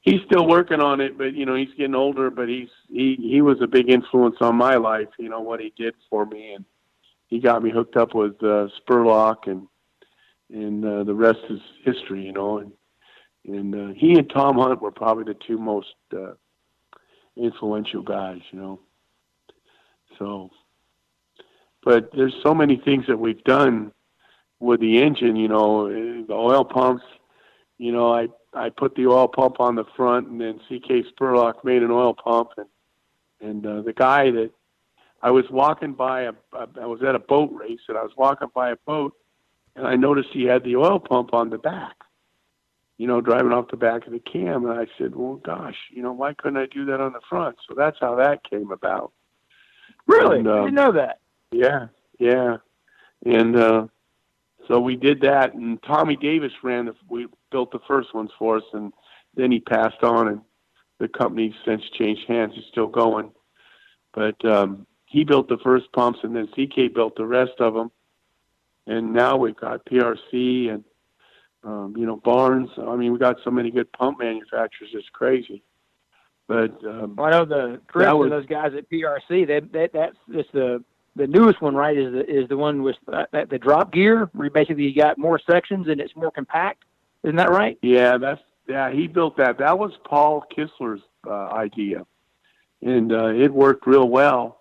[0.02, 1.18] he's still working on it.
[1.18, 2.30] But you know he's getting older.
[2.30, 5.10] But he's he he was a big influence on my life.
[5.20, 6.66] You know what he did for me, and
[7.28, 9.68] he got me hooked up with uh, Spurlock, and
[10.52, 12.26] and uh, the rest is history.
[12.26, 12.72] You know, and
[13.46, 16.34] and uh, he and Tom Hunt were probably the two most uh,
[17.36, 18.42] influential guys.
[18.52, 18.80] You know,
[20.18, 20.52] so
[21.84, 23.92] but there's so many things that we've done
[24.60, 27.04] with the engine, you know, eh, the oil pumps,
[27.78, 31.64] you know, I, I put the oil pump on the front and then CK Spurlock
[31.64, 32.68] made an oil pump and,
[33.42, 34.52] and, uh, the guy that
[35.24, 38.12] I was walking by a, a, I was at a boat race and I was
[38.16, 39.14] walking by a boat
[39.76, 41.96] and I noticed he had the oil pump on the back,
[42.98, 44.66] you know, driving off the back of the cam.
[44.66, 47.58] And I said, well, gosh, you know, why couldn't I do that on the front?
[47.68, 49.12] So that's how that came about.
[50.08, 51.20] Really, and, I didn't know that.
[51.52, 51.88] Yeah,
[52.20, 52.58] yeah,
[53.26, 53.88] and uh,
[54.68, 55.54] so we did that.
[55.54, 56.96] And Tommy Davis ran the.
[57.08, 58.92] We built the first ones for us, and
[59.36, 60.42] then he passed on, and
[61.00, 62.54] the company since changed hands.
[62.56, 63.32] It's still going,
[64.14, 67.92] but um, he built the first pumps, and then CK built the rest of them.
[68.88, 70.84] And now we've got PRC and
[71.64, 72.70] um, you know Barnes.
[72.78, 74.90] I mean, we got so many good pump manufacturers.
[74.94, 75.64] It's crazy.
[76.48, 79.48] But um, well, I know the Chris was, and those guys at PRC.
[79.48, 80.84] They, they that's just the
[81.16, 81.98] the newest one, right?
[81.98, 85.18] Is the is the one with uh, the drop gear, where you basically you got
[85.18, 86.84] more sections and it's more compact.
[87.24, 87.78] Isn't that right?
[87.82, 88.92] Yeah, that's yeah.
[88.92, 89.58] He built that.
[89.60, 92.06] That was Paul Kistler's uh, idea,
[92.82, 94.61] and uh, it worked real well.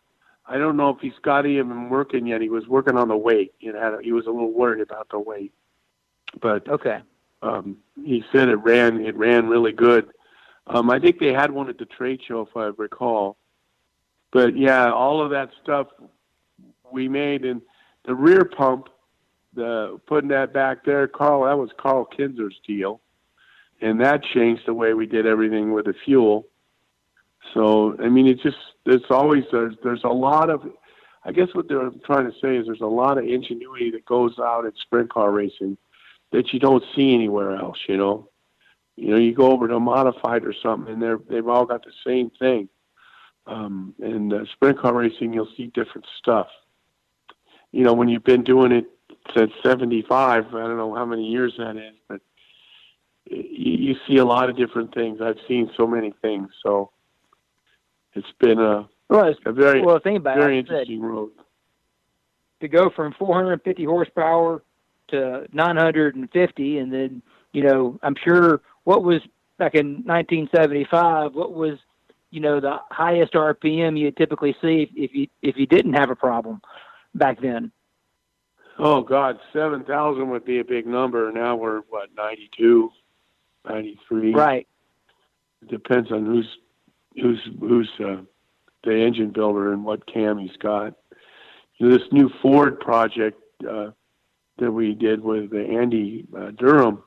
[0.50, 2.40] I don't know if he's got him working yet.
[2.40, 3.54] He was working on the weight.
[3.60, 5.52] You know, he was a little worried about the weight,
[6.42, 7.02] but okay.
[7.40, 9.00] Um, he said it ran.
[9.06, 10.08] It ran really good.
[10.66, 13.36] Um, I think they had one at the trade show, if I recall.
[14.32, 15.86] But yeah, all of that stuff
[16.90, 17.62] we made, and
[18.04, 18.88] the rear pump,
[19.54, 23.00] the putting that back there, Karl, that was Karl Kinser's deal,
[23.80, 26.46] and that changed the way we did everything with the fuel.
[27.54, 30.62] So I mean, it's just it's always there's there's a lot of,
[31.24, 34.38] I guess what they're trying to say is there's a lot of ingenuity that goes
[34.38, 35.76] out in sprint car racing
[36.32, 37.78] that you don't see anywhere else.
[37.88, 38.28] You know,
[38.96, 41.84] you know, you go over to a modified or something, and they're they've all got
[41.84, 42.68] the same thing.
[43.46, 46.46] Um, and uh, sprint car racing, you'll see different stuff.
[47.72, 48.86] You know, when you've been doing it
[49.36, 52.20] since '75, I don't know how many years that is, but
[53.24, 55.20] you, you see a lot of different things.
[55.20, 56.90] I've seen so many things, so
[58.14, 59.98] it's been a well, a very well.
[59.98, 61.30] Think about very it, interesting said, road.
[62.60, 64.62] To go from 450 horsepower
[65.08, 69.20] to 950, and then you know, I'm sure what was
[69.58, 71.34] back in 1975.
[71.34, 71.78] What was
[72.30, 76.10] you know the highest RPM you'd typically see if, if you if you didn't have
[76.10, 76.60] a problem
[77.14, 77.72] back then?
[78.78, 81.30] Oh God, seven thousand would be a big number.
[81.32, 82.90] Now we're what 92,
[83.68, 84.32] 93.
[84.32, 84.66] Right.
[85.62, 86.46] It depends on who's
[87.14, 88.22] who's who's uh,
[88.84, 90.94] the engine builder and what cam he's got.
[91.76, 93.90] You know, this new Ford project uh,
[94.58, 97.02] that we did with Andy uh, Durham,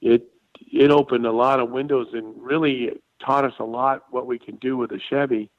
[0.00, 0.28] it
[0.60, 2.90] it opened a lot of windows and really
[3.24, 5.50] taught us a lot what we can do with a Chevy.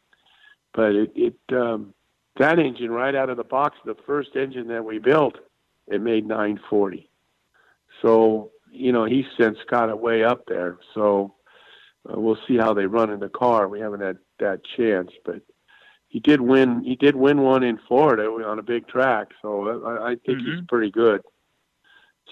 [0.74, 1.94] But it, it um,
[2.38, 5.38] that engine right out of the box, the first engine that we built,
[5.88, 7.10] it made 940.
[8.02, 10.78] So you know he's since got it way up there.
[10.94, 11.36] So
[12.10, 13.68] uh, we'll see how they run in the car.
[13.68, 15.42] We haven't had that chance, but
[16.08, 16.84] he did win.
[16.84, 20.56] He did win one in Florida on a big track, so I, I think mm-hmm.
[20.58, 21.22] he's pretty good.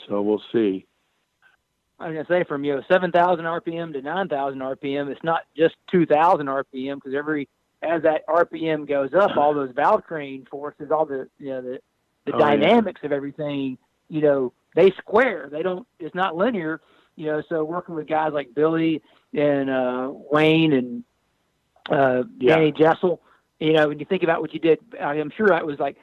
[0.07, 0.85] So we'll see.
[1.99, 5.23] I was gonna say from you know seven thousand RPM to nine thousand RPM, it's
[5.23, 7.47] not just two thousand RPM because every
[7.81, 11.79] as that RPM goes up, all those valve train forces, all the you know the
[12.25, 13.07] the oh, dynamics yeah.
[13.07, 13.77] of everything,
[14.09, 15.47] you know, they square.
[15.51, 15.87] They don't.
[15.99, 16.81] It's not linear,
[17.15, 17.43] you know.
[17.49, 19.01] So working with guys like Billy
[19.35, 21.03] and uh, Wayne and
[21.89, 22.55] uh, yeah.
[22.55, 23.19] Danny Jesel,
[23.59, 25.97] you know, when you think about what you did, I'm sure it was like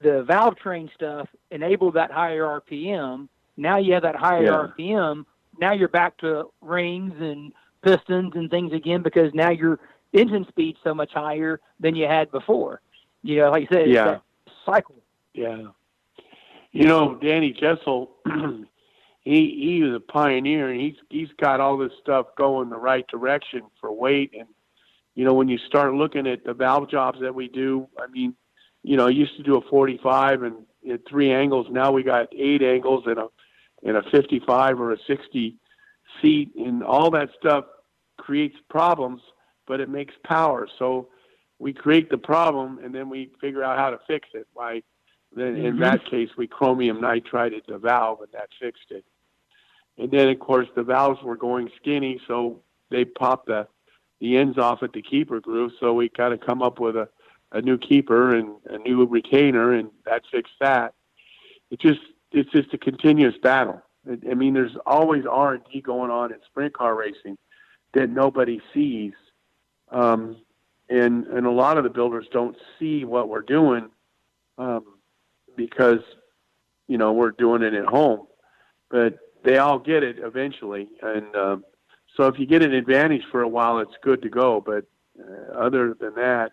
[0.00, 4.66] the valve train stuff enabled that higher RPM now you have that higher yeah.
[4.68, 5.24] RPM.
[5.60, 9.78] Now you're back to rings and pistons and things again because now your
[10.12, 12.80] engine speed's so much higher than you had before.
[13.22, 14.18] You know, like you said, yeah.
[14.66, 14.96] cycle.
[15.32, 15.68] Yeah.
[16.72, 18.08] You know, Danny Jesel,
[19.24, 23.06] he he was a pioneer, and he's he's got all this stuff going the right
[23.08, 24.32] direction for weight.
[24.38, 24.48] And
[25.14, 28.34] you know, when you start looking at the valve jobs that we do, I mean,
[28.82, 30.56] you know, I used to do a 45 and
[30.90, 31.66] at three angles.
[31.70, 33.28] Now we got eight angles and a
[33.82, 35.56] in a 55 or a 60
[36.20, 37.66] seat, and all that stuff
[38.16, 39.20] creates problems,
[39.66, 40.66] but it makes power.
[40.78, 41.08] So
[41.58, 44.46] we create the problem, and then we figure out how to fix it.
[44.56, 44.82] By
[45.34, 45.66] then, mm-hmm.
[45.66, 49.04] in that case, we chromium nitride the valve, and that fixed it.
[49.98, 53.66] And then, of course, the valves were going skinny, so they popped the
[54.20, 55.72] the ends off at the keeper groove.
[55.80, 57.08] So we kind of come up with a
[57.52, 60.94] a new keeper and a new retainer, and that fixed that.
[61.70, 62.00] It just
[62.32, 63.80] it's just a continuous battle.
[64.30, 67.38] I mean, there's always R and D going on in sprint car racing
[67.94, 69.12] that nobody sees,
[69.90, 70.36] um,
[70.90, 73.88] and and a lot of the builders don't see what we're doing
[74.58, 74.84] um,
[75.56, 76.00] because
[76.88, 78.26] you know we're doing it at home,
[78.90, 81.64] but they all get it eventually, and um,
[82.16, 84.62] so if you get an advantage for a while, it's good to go.
[84.64, 84.86] But
[85.18, 86.52] uh, other than that,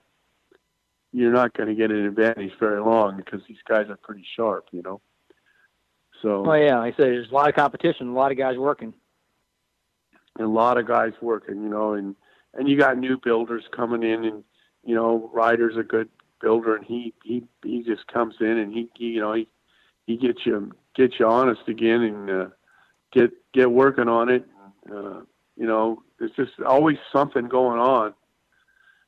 [1.12, 4.68] you're not going to get an advantage very long because these guys are pretty sharp,
[4.72, 5.02] you know.
[6.22, 6.46] So.
[6.46, 8.94] Oh yeah, like I said, there's a lot of competition, a lot of guys working.
[10.40, 12.16] A lot of guys working, you know, and
[12.54, 14.44] and you got new builders coming in, and
[14.86, 16.10] you know, Ryder's a good
[16.42, 19.48] builder, and he he he just comes in and he, he you know he
[20.08, 22.46] he gets you gets you honest again and uh,
[23.12, 24.46] get get working on it.
[24.92, 25.22] Uh,
[25.58, 28.14] you know, there's just always something going on.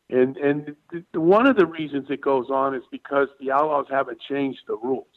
[0.10, 4.20] And and th- one of the reasons it goes on is because the Outlaws haven't
[4.22, 5.08] changed the rules.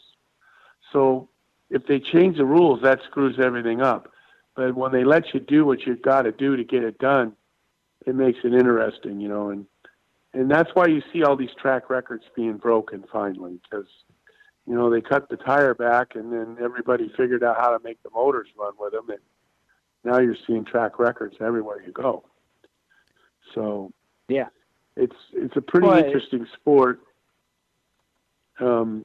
[0.92, 1.28] So
[1.68, 4.12] if they change the rules, that screws everything up.
[4.54, 7.34] But when they let you do what you've got to do to get it done,
[8.06, 9.50] it makes it interesting, you know.
[9.50, 9.66] And
[10.32, 13.88] and that's why you see all these track records being broken finally, because
[14.66, 18.02] you know they cut the tire back, and then everybody figured out how to make
[18.02, 19.20] the motors run with them, and
[20.04, 22.24] now you're seeing track records everywhere you go.
[23.54, 23.92] So
[24.28, 24.48] yeah,
[24.96, 27.00] it's it's a pretty well, interesting sport.
[28.58, 29.04] Um,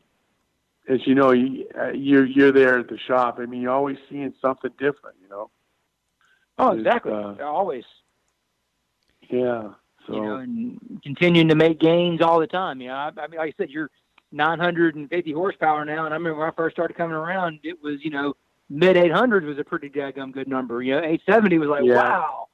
[0.87, 3.37] as you know, you, uh, you're you're there at the shop.
[3.39, 5.17] I mean, you're always seeing something different.
[5.21, 5.49] You know.
[6.57, 7.11] Oh, exactly.
[7.11, 7.85] Uh, always.
[9.29, 9.69] Yeah.
[10.07, 10.15] So.
[10.15, 12.81] You know, and continuing to make gains all the time.
[12.81, 13.89] You know, I, I mean, like I said, you're
[14.31, 18.11] 950 horsepower now, and I remember when I first started coming around, it was you
[18.11, 18.35] know
[18.69, 20.81] mid 800s was a pretty daggum good number.
[20.81, 21.95] You know, 870 was like yeah.
[21.95, 22.47] wow.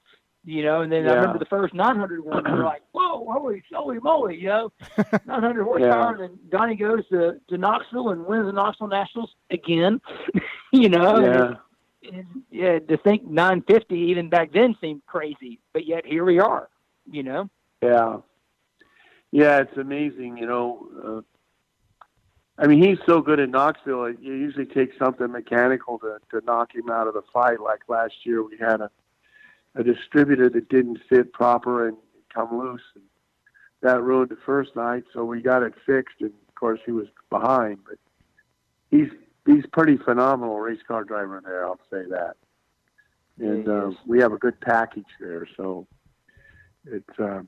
[0.44, 1.12] You know, and then yeah.
[1.12, 4.72] I remember the first 900 one, we were like, whoa, holy, holy moly, you know,
[5.26, 5.90] 900 horsepower.
[5.90, 6.10] Yeah.
[6.10, 10.00] And then Donny goes to, to Knoxville and wins the Knoxville Nationals again,
[10.72, 11.20] you know.
[11.20, 11.56] Yeah.
[12.08, 16.40] And, and, yeah, to think 950 even back then seemed crazy, but yet here we
[16.40, 16.70] are,
[17.12, 17.50] you know.
[17.84, 18.18] Yeah,
[19.32, 20.38] yeah, it's amazing.
[20.38, 21.37] You know, uh,
[22.60, 24.06] I mean, he's so good in Knoxville.
[24.06, 27.60] It usually takes something mechanical to to knock him out of the fight.
[27.60, 28.89] Like last year, we had a
[29.76, 31.98] a distributor that didn't fit proper and
[32.34, 33.04] come loose, and
[33.82, 35.04] that ruined the first night.
[35.13, 37.78] So we got it fixed, and of course he was behind.
[37.88, 38.00] But
[38.89, 39.10] he's
[39.46, 41.65] he's pretty phenomenal race car driver there.
[41.65, 42.38] I'll say that.
[43.39, 45.86] And uh, we have a good package there, so
[46.86, 47.41] it's uh,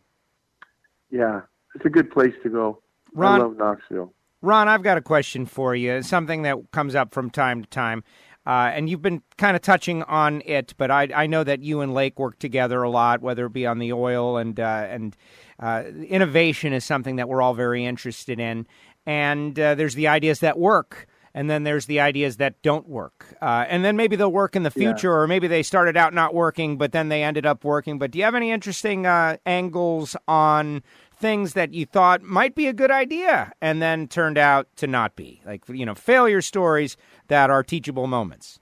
[1.10, 1.42] yeah,
[1.74, 2.80] it's a good place to go.
[3.16, 4.14] Ron, I love Knoxville.
[4.42, 6.02] Ron, I've got a question for you.
[6.02, 8.04] Something that comes up from time to time.
[8.48, 11.82] Uh, and you've been kind of touching on it, but I, I know that you
[11.82, 15.16] and Lake work together a lot, whether it be on the oil and uh, and
[15.60, 18.66] uh, innovation is something that we're all very interested in.
[19.06, 23.36] And uh, there's the ideas that work, and then there's the ideas that don't work,
[23.42, 25.16] uh, and then maybe they'll work in the future, yeah.
[25.16, 28.00] or maybe they started out not working, but then they ended up working.
[28.00, 30.82] But do you have any interesting uh, angles on
[31.20, 35.16] things that you thought might be a good idea and then turned out to not
[35.16, 35.42] be.
[35.46, 38.60] Like you know failure stories that are teachable moments.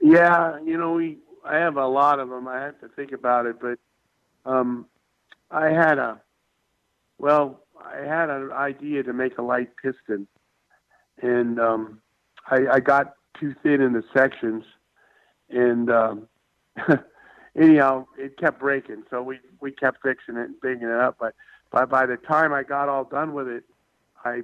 [0.00, 3.46] Yeah you know we i have a lot of them i have to think about
[3.46, 3.78] it but
[4.50, 4.86] um
[5.50, 6.20] i had a
[7.18, 10.26] well i had an idea to make a light piston.
[11.22, 12.00] And um
[12.46, 14.64] i i got too thin in the sections
[15.50, 16.28] and um
[17.56, 19.04] anyhow, it kept breaking.
[19.10, 21.16] So we we kept fixing it and bigging it up.
[21.18, 21.34] But
[21.70, 23.64] by by the time I got all done with it,
[24.24, 24.42] I,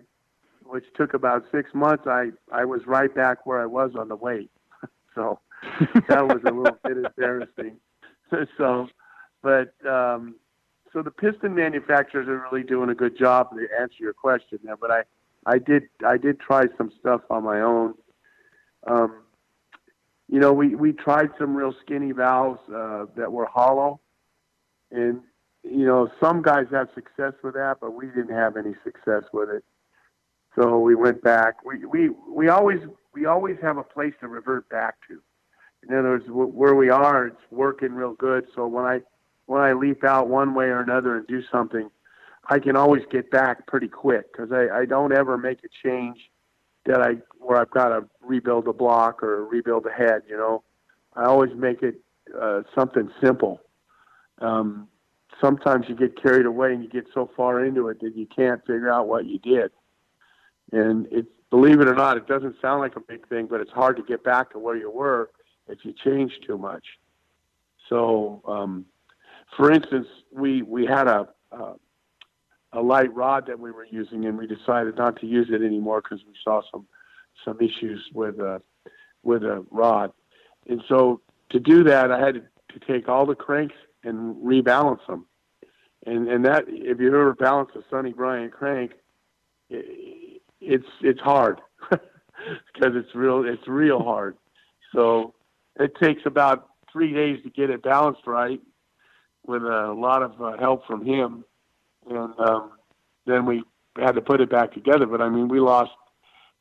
[0.64, 4.16] which took about six months, I I was right back where I was on the
[4.16, 4.50] weight.
[5.14, 5.40] so
[6.09, 7.76] that was a little bit embarrassing.
[8.59, 8.88] so,
[9.42, 10.37] but um,
[10.92, 14.76] so the piston manufacturers are really doing a good job to answer your question there.
[14.76, 15.02] But I
[15.46, 17.94] I did I did try some stuff on my own.
[18.87, 19.22] Um,
[20.29, 24.00] you know, we, we tried some real skinny valves uh, that were hollow.
[24.90, 25.20] And,
[25.62, 29.51] you know, some guys have success with that, but we didn't have any success with
[29.51, 29.64] it.
[30.55, 31.64] So we went back.
[31.64, 32.81] We, we, we always
[33.12, 35.20] we always have a place to revert back to.
[35.88, 38.46] In other words, where we are, it's working real good.
[38.55, 39.01] So when I
[39.46, 41.90] when I leap out one way or another and do something,
[42.49, 46.18] I can always get back pretty quick because I, I don't ever make a change
[46.87, 50.22] that I where I've got to rebuild a block or rebuild a head.
[50.29, 50.62] You know,
[51.14, 52.01] I always make it
[52.40, 53.61] uh, something simple.
[54.40, 54.88] Um,
[55.40, 58.61] sometimes you get carried away and you get so far into it that you can't
[58.61, 59.70] figure out what you did.
[60.72, 63.70] And it's believe it or not, it doesn't sound like a big thing, but it's
[63.70, 65.31] hard to get back to where you were
[65.68, 66.85] if you change too much.
[67.88, 68.87] So, um,
[69.57, 71.75] for instance, we we had a, a
[72.73, 76.02] a light rod that we were using, and we decided not to use it anymore
[76.02, 76.87] because we saw some
[77.44, 78.58] some issues with uh,
[79.23, 80.13] with a rod.
[80.69, 82.40] And so to do that, I had to,
[82.79, 83.77] to take all the cranks
[84.07, 85.27] and rebalance them.
[86.04, 88.92] And and that if you ever balance a Sonny Bryant crank,
[89.71, 94.37] it, it's it's hard because it's real it's real hard.
[94.94, 95.35] So
[95.79, 98.61] it takes about three days to get it balanced right,
[99.46, 101.44] with a lot of uh, help from him
[102.09, 102.73] and um,
[103.27, 103.63] then we
[103.96, 105.07] had to put it back together.
[105.07, 105.92] But I mean, we lost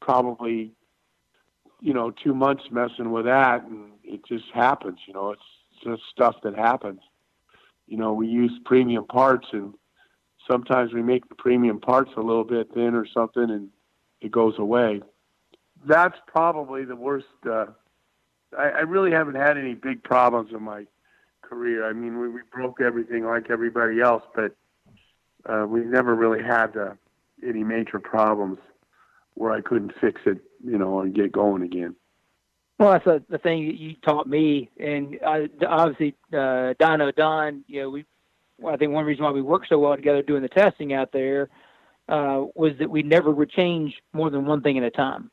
[0.02, 0.72] probably
[1.82, 5.00] you know two months messing with that, and it just happens.
[5.08, 5.42] You know, it's
[5.84, 7.02] just stuff that happens.
[7.88, 9.74] You know, we use premium parts, and
[10.50, 13.70] sometimes we make the premium parts a little bit thin or something, and
[14.22, 15.02] it goes away.
[15.88, 17.28] That's probably the worst.
[17.48, 17.68] Uh,
[18.58, 20.86] I, I really haven't had any big problems in my
[21.42, 21.88] career.
[21.88, 24.56] I mean, we, we broke everything like everybody else, but
[25.46, 26.94] uh, we never really had uh,
[27.48, 28.58] any major problems
[29.36, 31.96] where I couldn't fix it, you know, and get going again.
[32.78, 37.64] Well, that's a, the thing that you taught me, and I, obviously uh, Dyno Don.
[37.68, 38.06] You know, we.
[38.58, 41.12] Well, I think one reason why we worked so well together doing the testing out
[41.12, 41.50] there
[42.08, 45.30] uh, was that we never would change more than one thing at a time.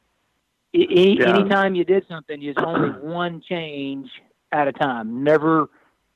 [0.75, 1.37] Any, yeah.
[1.37, 4.09] Anytime you did something, it's only one change
[4.51, 5.23] at a time.
[5.23, 5.69] Never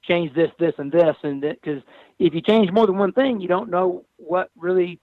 [0.03, 1.83] change this, this, and this, and because
[2.19, 5.01] if you change more than one thing, you don't know what really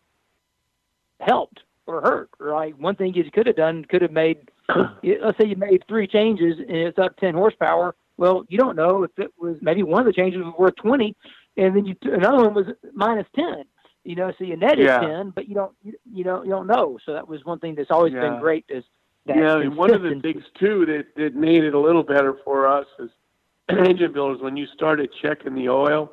[1.20, 2.30] helped or hurt.
[2.40, 2.78] Right?
[2.78, 4.50] One thing you could have done could have made.
[4.70, 7.96] Let's say you made three changes and it's up ten horsepower.
[8.18, 11.16] Well, you don't know if it was maybe one of the changes was worth twenty,
[11.58, 13.64] and then you another one was minus ten.
[14.04, 15.00] You know, so you netted yeah.
[15.00, 16.98] ten, but you don't you, you don't you don't know.
[17.06, 18.22] So that was one thing that's always yeah.
[18.22, 18.84] been great is
[19.26, 19.60] that yeah.
[19.60, 22.86] And one of the things too that that made it a little better for us
[23.00, 23.10] is
[23.70, 26.12] engine builders when you started checking the oil,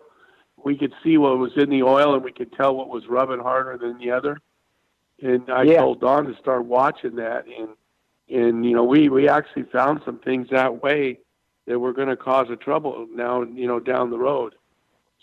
[0.65, 3.41] we could see what was in the oil and we could tell what was rubbing
[3.41, 4.39] harder than the other.
[5.23, 5.79] And I yeah.
[5.79, 7.71] told Don to start watching that and
[8.31, 11.19] and you know we we actually found some things that way
[11.67, 14.55] that were going to cause a trouble now you know down the road.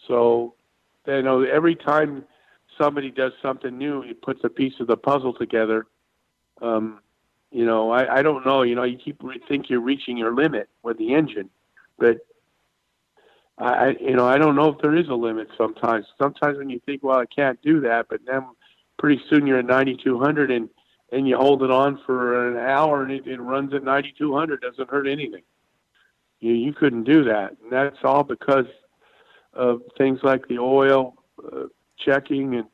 [0.07, 0.53] So
[1.05, 2.25] you know every time
[2.77, 5.87] somebody does something new, he puts a piece of the puzzle together.
[6.61, 6.99] Um,
[7.51, 8.61] you know, I, I don't know.
[8.61, 11.49] You know, you keep re- think you're reaching your limit with the engine,
[11.97, 12.17] but
[13.57, 15.47] I, you know, I don't know if there is a limit.
[15.57, 18.45] Sometimes, sometimes when you think, well, I can't do that, but then
[18.99, 20.69] pretty soon you're at 9200 and
[21.11, 24.61] and you hold it on for an hour and it, it runs at 9200.
[24.61, 25.43] Doesn't hurt anything.
[26.39, 28.67] You you couldn't do that, and that's all because
[29.53, 31.63] of things like the oil uh,
[31.97, 32.67] checking and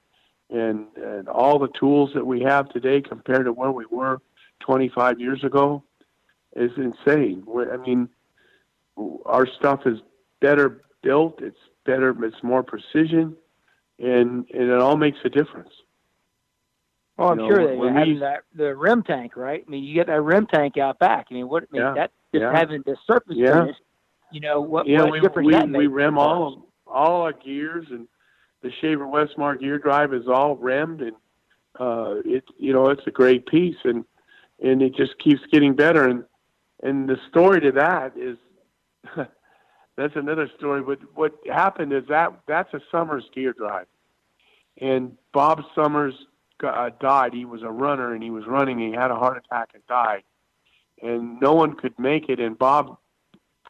[0.50, 4.20] and and all the tools that we have today compared to where we were
[4.60, 5.84] 25 years ago
[6.56, 7.46] is insane.
[7.72, 8.10] I mean,
[9.26, 10.00] our stuff is
[10.42, 11.42] better built.
[11.42, 12.14] It's better.
[12.26, 13.36] It's more precision,
[14.00, 15.72] and and it all makes a difference.
[17.18, 19.64] Well, I'm you know, sure that having that the REM tank, right?
[19.66, 21.28] I mean, you get that REM tank out back.
[21.30, 21.64] I mean, what?
[21.64, 22.52] I mean, yeah, that just yeah.
[22.52, 23.62] having the surface yeah.
[23.62, 23.76] finish.
[24.32, 24.88] You know what?
[24.88, 28.08] Yeah, what we, we, we rim all all our gears, and
[28.64, 31.16] the Shaver Westmar gear drive is all rimmed, and
[31.80, 34.04] uh, it you know it's a great piece, and
[34.64, 36.08] and it just keeps getting better.
[36.08, 36.24] And
[36.82, 38.38] and the story to that is
[39.98, 40.82] that's another story.
[40.82, 43.86] But what happened is that that's a Summers gear drive,
[44.82, 46.16] and Bob Summers
[46.64, 47.34] uh, died.
[47.34, 48.80] He was a runner and he was running.
[48.80, 50.24] He had a heart attack and died,
[51.02, 52.40] and no one could make it.
[52.40, 52.98] And Bob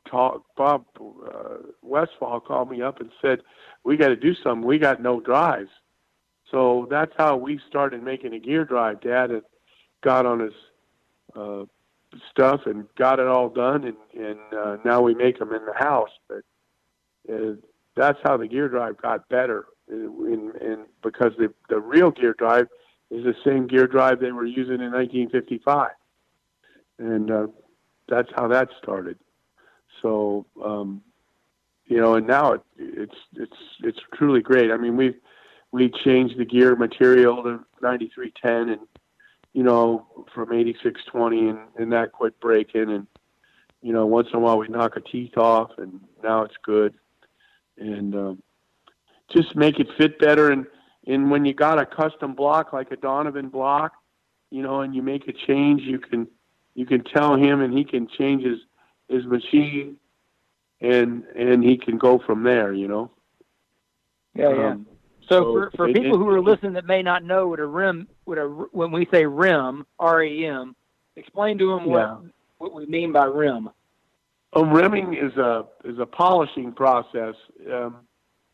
[0.10, 3.42] called, Bob uh, Westfall called me up and said,
[3.84, 4.68] "We got to do something.
[4.68, 5.72] We got no drives."
[6.52, 9.02] So that's how we started making a gear drive.
[9.02, 9.44] Dad had
[10.04, 10.54] got on his
[11.36, 11.64] uh,
[12.30, 15.74] stuff and got it all done, and and uh, now we make them in the
[15.74, 16.12] house.
[16.28, 16.44] But
[17.32, 17.54] uh,
[17.96, 22.68] that's how the gear drive got better, in, in because the the real gear drive
[23.10, 25.92] is the same gear drive they were using in 1955,
[27.00, 27.48] and uh,
[28.08, 29.18] that's how that started.
[30.02, 30.46] So.
[30.64, 31.02] Um,
[31.86, 34.72] you know, and now it, it's it's it's truly great.
[34.72, 35.16] I mean, we
[35.74, 38.88] we changed the gear material to 9310 and
[39.54, 42.90] you know, from 8620 and, and that quit breaking.
[42.90, 43.08] And,
[43.82, 46.96] you know, once in a while we knock a teeth off and now it's good.
[47.78, 48.44] And um,
[49.34, 50.52] just make it fit better.
[50.52, 50.66] And,
[51.08, 53.94] and when you got a custom block like a Donovan block,
[54.50, 56.28] you know, and you make a change, you can,
[56.76, 58.60] you can tell him and he can change his,
[59.10, 59.98] his machine
[60.82, 63.12] and, and he can go from there, you know?
[64.36, 64.72] Yeah, yeah.
[64.72, 64.88] Um,
[65.30, 67.66] so, so for, for it, people who are listening that may not know what a
[67.66, 70.76] rim, what a when we say rim, R E M,
[71.16, 72.24] explain to them what
[72.58, 73.70] what we mean by rim.
[74.54, 77.36] A rimming is a is a polishing process.
[77.72, 77.98] Um,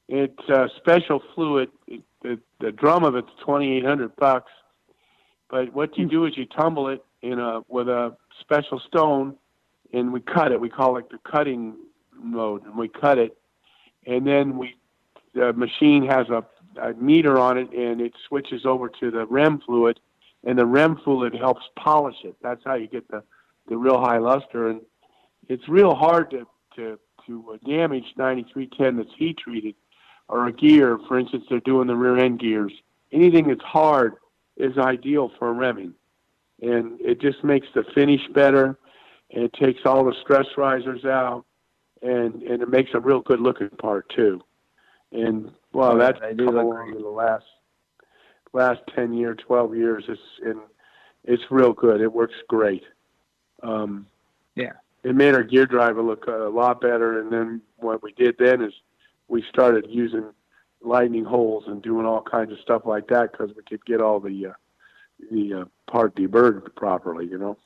[0.10, 1.70] it's a special fluid.
[1.88, 4.52] It, the, the drum of it's twenty eight hundred bucks.
[5.50, 6.10] But what you hmm.
[6.10, 9.36] do is you tumble it in a with a special stone,
[9.94, 10.60] and we cut it.
[10.60, 11.76] We call it the cutting
[12.18, 13.38] mode, and we cut it,
[14.08, 14.76] and then we
[15.36, 16.44] the machine has a
[16.82, 20.00] a meter on it, and it switches over to the REM fluid,
[20.44, 22.36] and the REM fluid helps polish it.
[22.42, 23.24] That's how you get the
[23.68, 24.82] the real high luster, and
[25.48, 26.48] it's real hard to
[26.78, 29.76] to to damage 9310 that's heat treated,
[30.30, 30.98] or a gear.
[31.08, 32.72] For instance, they're doing the rear end gears.
[33.12, 34.14] Anything that's hard
[34.56, 35.94] is ideal for remming,
[36.62, 38.78] and it just makes the finish better.
[39.32, 41.46] And it takes all the stress risers out,
[42.02, 44.42] and and it makes a real good looking part too.
[45.12, 47.46] And Well, that's I do come along in the last
[48.54, 50.04] last ten year, twelve years.
[50.08, 50.60] It's and
[51.26, 52.02] it's real good.
[52.02, 52.84] It works great.
[53.62, 54.08] Um,
[54.56, 54.74] yeah,
[55.04, 57.20] it made our gear driver look a lot better.
[57.20, 58.74] And then what we did then is
[59.30, 60.32] we started using
[60.82, 64.20] lightening holes and doing all kinds of stuff like that because we could get all
[64.20, 64.54] the uh,
[65.32, 67.28] the uh, part deburred properly.
[67.28, 67.58] You know.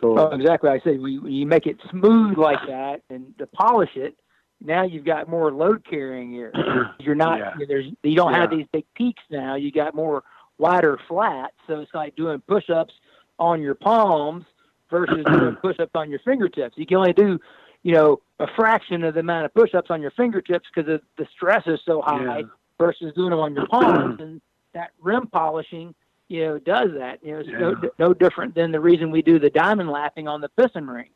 [0.00, 3.90] So oh, exactly, I say when you make it smooth like that and to polish
[3.94, 4.16] it,
[4.60, 6.52] now you've got more load carrying here.
[6.98, 7.54] You're not yeah.
[7.68, 8.40] there's you don't yeah.
[8.40, 9.54] have these big peaks now.
[9.54, 10.24] You got more
[10.58, 12.94] wider flat, so it's like doing push-ups
[13.38, 14.44] on your palms
[14.90, 16.76] versus doing push-ups on your fingertips.
[16.76, 17.38] You can only do,
[17.82, 21.62] you know, a fraction of the amount of push-ups on your fingertips because the stress
[21.66, 22.44] is so high yeah.
[22.78, 24.20] versus doing them on your palms.
[24.20, 24.40] and
[24.72, 25.94] that REM polishing,
[26.28, 27.18] you know, does that.
[27.22, 30.40] You know, it's no, no different than the reason we do the diamond lapping on
[30.40, 31.10] the piston rings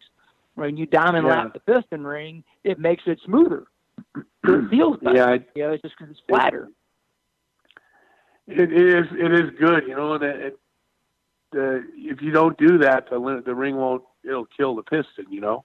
[0.56, 3.64] when you diamond lap the piston ring, it makes it smoother.
[4.16, 5.16] it feels better.
[5.16, 6.68] Yeah, you know, it's just because it's flatter.
[8.48, 9.06] It, it is.
[9.12, 9.84] It is good.
[9.86, 10.58] You know that it,
[11.52, 14.02] the if you don't do that, the the ring won't.
[14.24, 15.26] It'll kill the piston.
[15.30, 15.64] You know.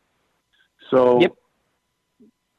[0.89, 1.21] So.
[1.21, 1.35] Yep.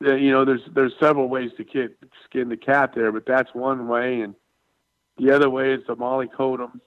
[0.00, 3.54] The, you know, there's there's several ways to get, skin the cat there, but that's
[3.54, 4.34] one way, and
[5.16, 6.80] the other way is to moly coat them.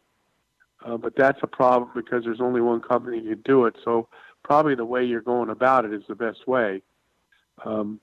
[0.85, 3.75] Uh, but that's a problem because there's only one company who can do it.
[3.85, 4.09] So
[4.43, 6.81] probably the way you're going about it is the best way.
[7.63, 7.99] Um,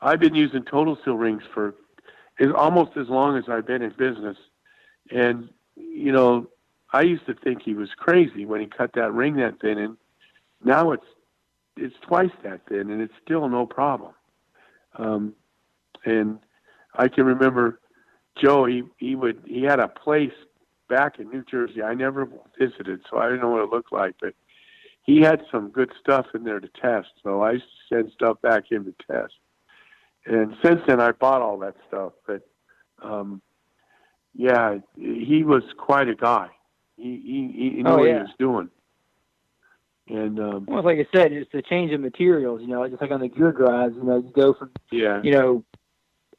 [0.00, 1.74] I've been using total seal rings for
[2.38, 4.36] is almost as long as I've been in business,
[5.10, 6.48] and you know,
[6.92, 9.96] I used to think he was crazy when he cut that ring that thin, and
[10.64, 11.06] now it's
[11.76, 14.12] it's twice that thin, and it's still no problem.
[14.96, 15.34] Um,
[16.04, 16.38] and
[16.94, 17.80] I can remember
[18.40, 18.64] Joe.
[18.66, 20.32] He he would he had a place
[20.88, 21.82] back in New Jersey.
[21.82, 24.34] I never visited, so I didn't know what it looked like, but
[25.02, 27.08] he had some good stuff in there to test.
[27.22, 27.58] So I
[27.88, 29.34] send stuff back in to test.
[30.26, 32.12] And since then, I bought all that stuff.
[32.26, 32.46] But
[33.02, 33.42] um,
[34.34, 36.48] yeah, he was quite a guy.
[36.96, 37.96] He he, he knew oh, yeah.
[37.96, 38.70] what he was doing.
[40.08, 42.60] And um, well, like I said, it's the change of materials.
[42.60, 43.94] You know, just like on the gear drives.
[43.96, 45.64] You know, you go from yeah, you know,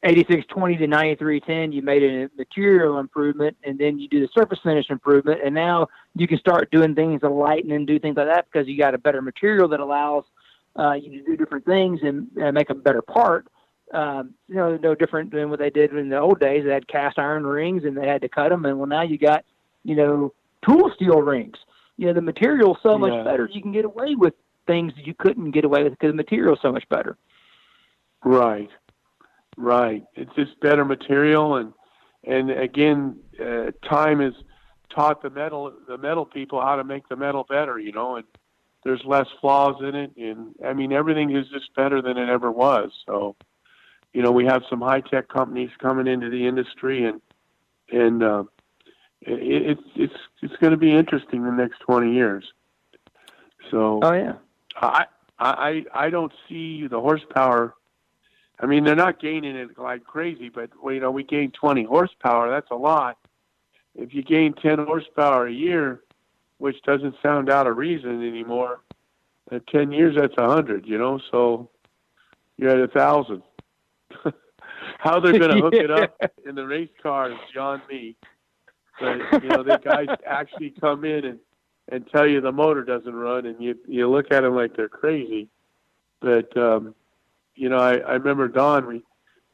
[0.04, 4.88] 8620 to 9310, you made a material improvement, and then you do the surface finish
[4.88, 8.46] improvement, and now you can start doing things to lighten and do things like that
[8.50, 10.24] because you got a better material that allows
[10.78, 13.48] uh, you to do different things and uh, make a better part.
[13.92, 16.64] Um, you know, no different than what they did in the old days.
[16.64, 19.18] They had cast iron rings and they had to cut them, and well, now you
[19.18, 19.44] got
[19.84, 20.32] you know
[20.64, 21.56] tool steel rings.
[21.96, 22.98] You know, the material's so yeah.
[22.98, 23.48] much better.
[23.52, 24.34] You can get away with
[24.66, 27.16] things that you couldn't get away with because the material's so much better.
[28.24, 28.70] Right.
[29.56, 30.04] Right.
[30.14, 31.72] It's just better material, and
[32.24, 34.34] and again, uh, time has
[34.94, 37.78] taught the metal the metal people how to make the metal better.
[37.78, 38.26] You know, and
[38.84, 42.52] there's less flaws in it, and I mean everything is just better than it ever
[42.52, 42.90] was.
[43.06, 43.34] So,
[44.12, 47.22] you know, we have some high tech companies coming into the industry, and
[47.90, 48.44] and uh,
[49.22, 52.44] it, it's it's it's going to be interesting the next 20 years.
[53.70, 54.34] So, oh yeah,
[54.76, 55.06] I
[55.38, 57.74] I I don't see the horsepower
[58.58, 61.84] I mean, they're not gaining it like crazy, but well, you know, we gain 20
[61.84, 62.50] horsepower.
[62.50, 63.18] That's a lot.
[63.94, 66.02] If you gain 10 horsepower a year,
[66.58, 68.80] which doesn't sound out of reason anymore,
[69.50, 70.86] at 10 years that's a hundred.
[70.86, 71.68] You know, so
[72.56, 73.42] you're at a thousand.
[74.98, 75.82] How they're going to hook yeah.
[75.82, 78.16] it up in the race car is beyond me.
[79.00, 81.38] But you know, the guys actually come in and
[81.88, 84.88] and tell you the motor doesn't run, and you you look at them like they're
[84.88, 85.48] crazy.
[86.20, 86.94] But um,
[87.56, 89.02] you know, I, I remember Don, we,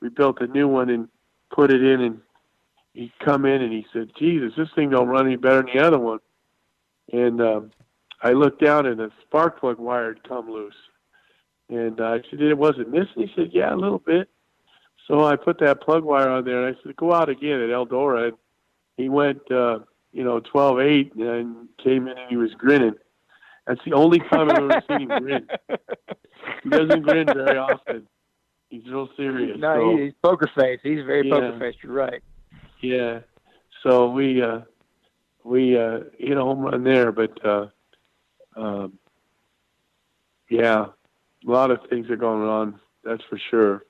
[0.00, 1.08] we built a new one and
[1.50, 2.20] put it in and
[2.92, 5.82] he come in and he said, Jesus, this thing don't run any better than the
[5.82, 6.18] other one.
[7.12, 7.70] And, um,
[8.24, 10.74] I looked down and the spark plug wire had come loose.
[11.68, 13.26] And I said, it wasn't missing.
[13.26, 14.28] He said, yeah, a little bit.
[15.08, 17.70] So I put that plug wire on there and I said, go out again at
[17.70, 18.28] Eldora.
[18.28, 18.36] And
[18.96, 19.80] he went, uh,
[20.12, 22.94] you know, 12 8 and came in and he was grinning.
[23.66, 25.48] That's the only time I've ever seen him grin.
[26.64, 28.08] He doesn't grin very often.
[28.68, 29.58] He's real serious.
[29.58, 30.80] No, so, he's poker face.
[30.82, 31.74] He's very yeah, poker face.
[31.82, 32.22] You're right.
[32.80, 33.20] Yeah.
[33.82, 34.60] So we uh
[35.44, 37.66] we uh hit a home run there, but uh
[38.56, 38.98] um
[40.48, 40.86] yeah,
[41.46, 43.84] a lot of things are going on, that's for sure.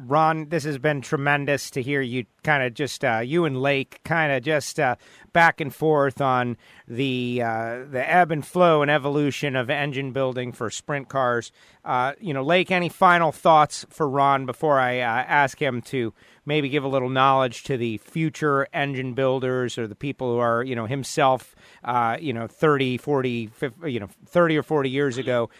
[0.00, 4.00] Ron, this has been tremendous to hear you kind of just uh, you and Lake
[4.04, 4.96] kind of just uh,
[5.32, 6.56] back and forth on
[6.88, 11.52] the uh, the ebb and flow and evolution of engine building for sprint cars.
[11.84, 16.12] Uh, you know, Lake, any final thoughts for Ron before I uh, ask him to
[16.44, 20.64] maybe give a little knowledge to the future engine builders or the people who are
[20.64, 25.18] you know himself uh, you know 30, 40, 50, you know 30 or 40 years
[25.18, 25.50] ago.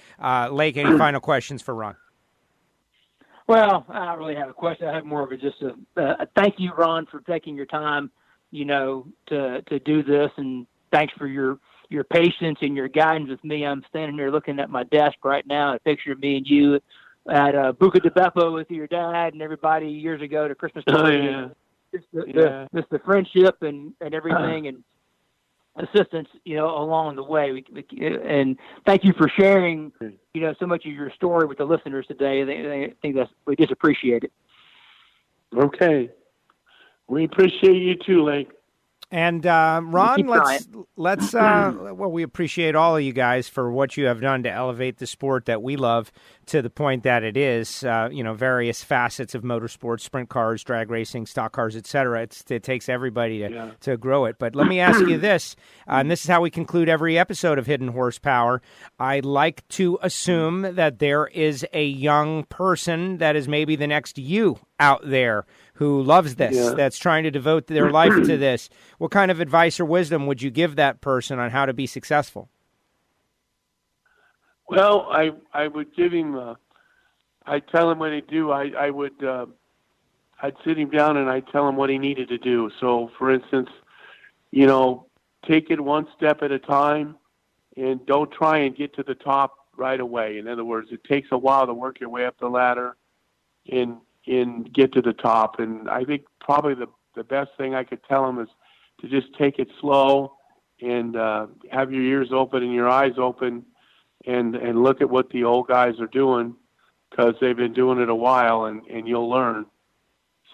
[0.51, 1.95] Lake, any final questions for Ron?
[3.47, 4.89] Well, I don't really have a question.
[4.89, 8.11] I have more of a just a, a thank you, Ron, for taking your time,
[8.51, 11.59] you know, to to do this, and thanks for your
[11.91, 13.67] your patience and your guidance with me.
[13.67, 16.81] I'm standing here looking at my desk right now, a picture of me and you
[17.31, 21.09] at uh, Buca di Beppo with your dad and everybody years ago to Christmas Oh
[21.09, 21.49] yeah.
[21.95, 22.33] Just the, Yeah.
[22.35, 24.83] the, just the friendship and and everything and
[25.77, 27.53] assistance, you know, along the way.
[27.53, 28.57] We, we, and
[28.87, 29.93] thank you for sharing,
[30.33, 32.45] you know, so much of your story with the listeners today.
[32.45, 34.33] They, they think that's we just appreciate it.
[35.57, 36.11] Okay.
[37.09, 38.51] We appreciate you too, Lake.
[39.11, 43.97] And uh, Ron, let's let's uh, well, we appreciate all of you guys for what
[43.97, 46.11] you have done to elevate the sport that we love
[46.47, 47.85] to the point that it is.
[47.85, 52.23] Uh, you know, various facets of motorsports, sprint cars, drag racing, stock cars, etc.
[52.23, 53.71] It takes everybody to Yeah.
[53.83, 54.37] to grow it.
[54.39, 55.55] But let me ask you this,
[55.89, 58.63] uh, and this is how we conclude every episode of Hidden Horsepower.
[58.99, 64.19] I like to assume that there is a young person that is maybe the next
[64.19, 66.71] you out there who loves this, Yeah.
[66.75, 68.69] that's trying to devote their life to this.
[68.99, 71.87] What kind of advice or wisdom would you give that person on how to be
[71.87, 72.49] successful?
[74.69, 76.37] Well, I I would give him.
[76.37, 76.55] Uh,
[77.47, 78.51] I'd tell him what he'd do.
[78.51, 79.23] I I would.
[79.23, 79.47] Uh,
[80.43, 82.71] I'd sit him down and I'd tell him what he needed to do.
[82.81, 83.69] So, for instance,
[84.51, 85.07] you know,
[85.47, 87.17] take it one step at a time,
[87.77, 90.39] and don't try and get to the top right away.
[90.39, 92.97] In other words, it takes a while to work your way up the ladder,
[93.71, 95.59] and and get to the top.
[95.59, 98.49] And I think probably the the best thing I could tell him is
[99.01, 100.33] to just take it slow
[100.81, 103.65] and uh, have your ears open and your eyes open
[104.27, 106.55] and and look at what the old guys are doing
[107.11, 109.67] because they've been doing it a while and and you'll learn.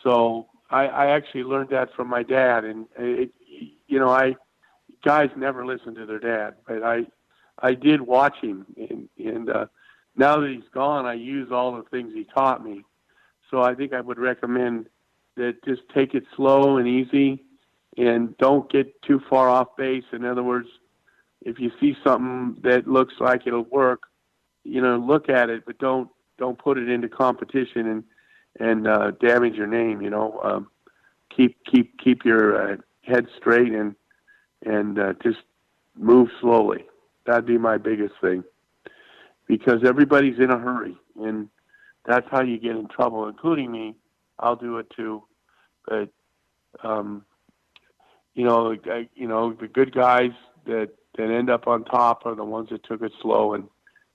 [0.02, 2.64] So i i actually learned that from my dad.
[2.64, 3.30] And it
[3.86, 4.36] you know i
[5.04, 7.06] guys never listen to their dad but i
[7.60, 8.66] i did watch him.
[8.76, 9.66] And and uh
[10.16, 12.84] now that he's gone i use all the things he taught me
[13.51, 14.86] so i think i would recommend
[15.36, 17.44] that just take it slow and easy
[17.96, 20.68] and don't get too far off base in other words
[21.42, 24.03] if you see something that looks like it'll work,
[24.64, 28.05] you know, look at it, but don't don't put it into competition and
[28.59, 30.03] and uh, damage your name.
[30.03, 30.68] You know, um,
[31.34, 33.94] keep keep keep your uh, head straight and
[34.64, 35.38] and uh, just
[35.96, 36.84] move slowly.
[37.26, 38.44] That'd be my biggest thing
[39.46, 41.48] because everybody's in a hurry and
[42.07, 43.94] that's how you get in trouble, including me.
[44.38, 45.24] I'll do it too,
[45.86, 46.09] but
[46.82, 47.24] um,
[48.34, 50.30] you know, I, you know, the good guys
[50.66, 53.68] that that end up on top are the ones that took it slow and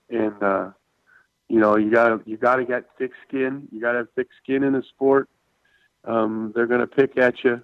[0.08, 0.70] and uh
[1.48, 3.68] you know you gotta you gotta get thick skin.
[3.70, 5.28] You gotta have thick skin in the sport.
[6.04, 7.62] Um they're gonna pick at you.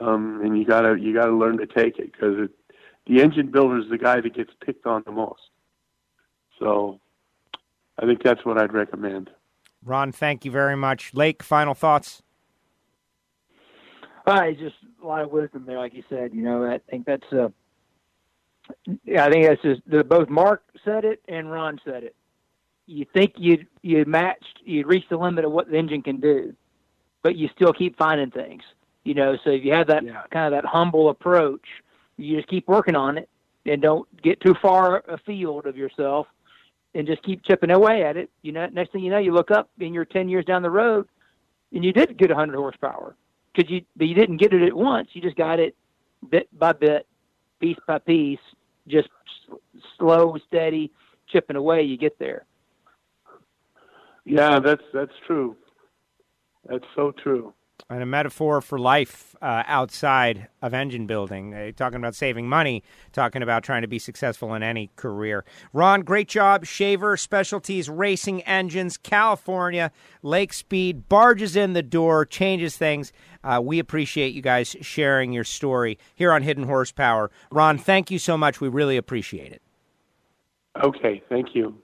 [0.00, 2.48] Um and you gotta you gotta learn to take it because
[3.06, 5.50] the engine builder is the guy that gets picked on the most.
[6.58, 7.00] So
[7.98, 9.30] i think that's what i'd recommend
[9.84, 11.14] Ron, thank you very much.
[11.14, 12.22] Lake, final thoughts?
[14.26, 16.32] I just a lot of wisdom there, like you said.
[16.34, 17.24] You know, I think that's.
[17.32, 17.48] Uh,
[19.04, 22.14] yeah, I think that's just the, both Mark said it and Ron said it.
[22.86, 26.54] You think you you matched, you reached the limit of what the engine can do,
[27.22, 28.62] but you still keep finding things.
[29.04, 30.22] You know, so if you have that Yeah.
[30.30, 31.66] kind of that humble approach,
[32.16, 33.28] you just keep working on it
[33.66, 36.26] and don't get too far afield of yourself,
[36.94, 38.30] and just keep chipping away at it.
[38.42, 40.70] You know, next thing you know, you look up and you're ten years down the
[40.70, 41.08] road,
[41.72, 43.14] and you did get 100 horsepower
[43.54, 45.08] because you but you didn't get it at once.
[45.12, 45.74] You just got it
[46.28, 47.06] bit by bit,
[47.60, 48.38] piece by piece,
[48.88, 49.08] just
[49.98, 50.90] slow, steady,
[51.28, 51.82] chipping away.
[51.82, 52.44] You get there.
[54.24, 55.56] yeah that's that's true
[56.68, 57.54] that's so true
[57.90, 61.52] And a metaphor for life uh, outside of engine building.
[61.52, 65.44] Uh, talking about saving money, talking about trying to be successful in any career.
[65.72, 66.64] Ron, great job.
[66.64, 69.90] Shaver Specialties Racing Engines, California,
[70.22, 73.12] Lake Speed, barges in the door, changes things.
[73.42, 77.32] Uh, we appreciate you guys sharing your story here on Hidden Horsepower.
[77.50, 78.60] Ron, thank you so much.
[78.60, 79.62] We really appreciate it.
[80.84, 81.74] okay thank you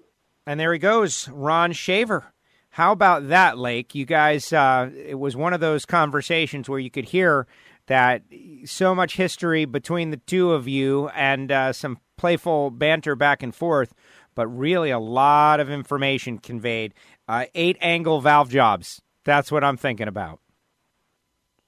[0.47, 2.33] And there he goes, Ron Shaver.
[2.77, 3.95] How about that, Lake?
[3.95, 7.47] You guys, uh, it was one of those conversations where you could hear
[7.87, 8.21] that
[8.67, 13.55] so much history between the two of you and uh, some playful banter back and
[13.55, 13.95] forth,
[14.35, 16.93] but really a lot of information conveyed.
[17.27, 19.01] Uh, eight angle valve jobs.
[19.25, 20.41] That's what I'm thinking about.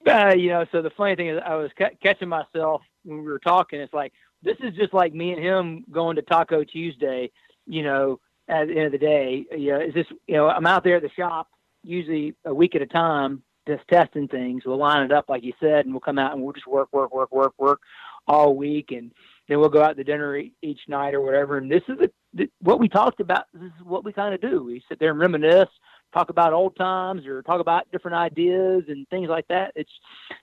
[0.06, 3.24] Uh, you know, so the funny thing is, I was ca- catching myself when we
[3.24, 3.80] were talking.
[3.80, 7.30] It's like this is just like me and him going to Taco Tuesday.
[7.66, 10.06] You know, at the end of the day, you know, is this?
[10.26, 11.48] You know, I'm out there at the shop
[11.82, 14.62] usually a week at a time, just testing things.
[14.64, 16.88] We'll line it up like you said, and we'll come out and we'll just work,
[16.92, 17.80] work, work, work, work
[18.26, 19.12] all week, and
[19.48, 21.58] then we'll go out to dinner each night or whatever.
[21.58, 23.44] And this is what we talked about.
[23.54, 24.62] This is what we kind of do.
[24.62, 25.70] We sit there and reminisce,
[26.12, 29.72] talk about old times or talk about different ideas and things like that.
[29.76, 29.90] It's,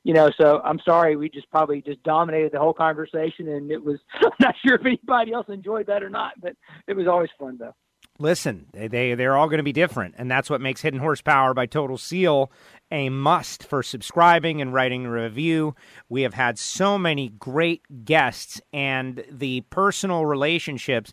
[0.03, 3.83] you know, so I'm sorry, we just probably just dominated the whole conversation, and it
[3.83, 3.99] was.
[4.13, 6.55] I'm not sure if anybody else enjoyed that or not, but
[6.87, 7.75] it was always fun though.
[8.17, 11.53] Listen, they, they they're all going to be different, and that's what makes Hidden Horsepower
[11.53, 12.49] by Total Seal
[12.89, 15.75] a must for subscribing and writing a review.
[16.07, 21.11] We have had so many great guests, and the personal relationships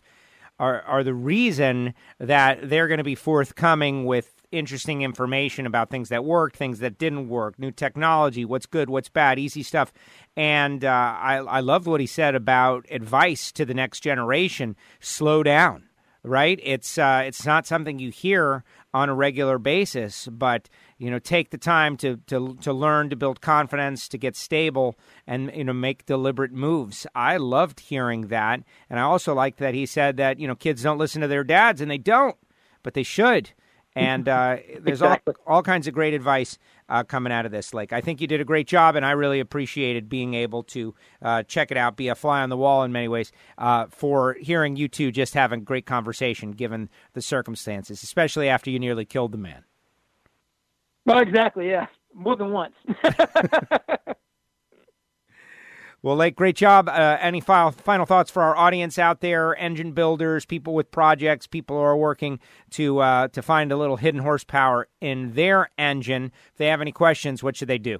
[0.59, 6.07] are are the reason that they're going to be forthcoming with interesting information about things
[6.09, 9.91] that worked, things that didn't work, new technology, what's good, what's bad, easy stuff.
[10.37, 10.87] And uh,
[11.19, 15.89] I, I loved what he said about advice to the next generation: slow down.
[16.23, 16.59] Right?
[16.63, 18.63] It's uh, it's not something you hear
[18.93, 23.15] on a regular basis, but you know, take the time to to to learn, to
[23.15, 24.95] build confidence, to get stable,
[25.27, 27.05] and you know, make deliberate moves.
[27.13, 30.83] I loved hearing that, and I also liked that he said that you know, kids
[30.83, 32.37] don't listen to their dads, and they don't,
[32.83, 33.51] but they should.
[33.95, 35.35] And uh, there's exactly.
[35.45, 36.57] all, all kinds of great advice
[36.89, 37.73] uh, coming out of this.
[37.73, 40.95] Like, I think you did a great job, and I really appreciated being able to
[41.21, 44.33] uh, check it out, be a fly on the wall in many ways, uh, for
[44.39, 49.31] hearing you two just having great conversation given the circumstances, especially after you nearly killed
[49.31, 49.63] the man.
[51.05, 52.75] Well, exactly, yeah, more than once.
[56.03, 56.89] Well, Lake, great job.
[56.89, 59.55] Uh, any final, final thoughts for our audience out there?
[59.55, 62.41] Engine builders, people with projects, people who are working
[62.71, 66.33] to uh, to find a little hidden horsepower in their engine.
[66.51, 67.99] If they have any questions, what should they do?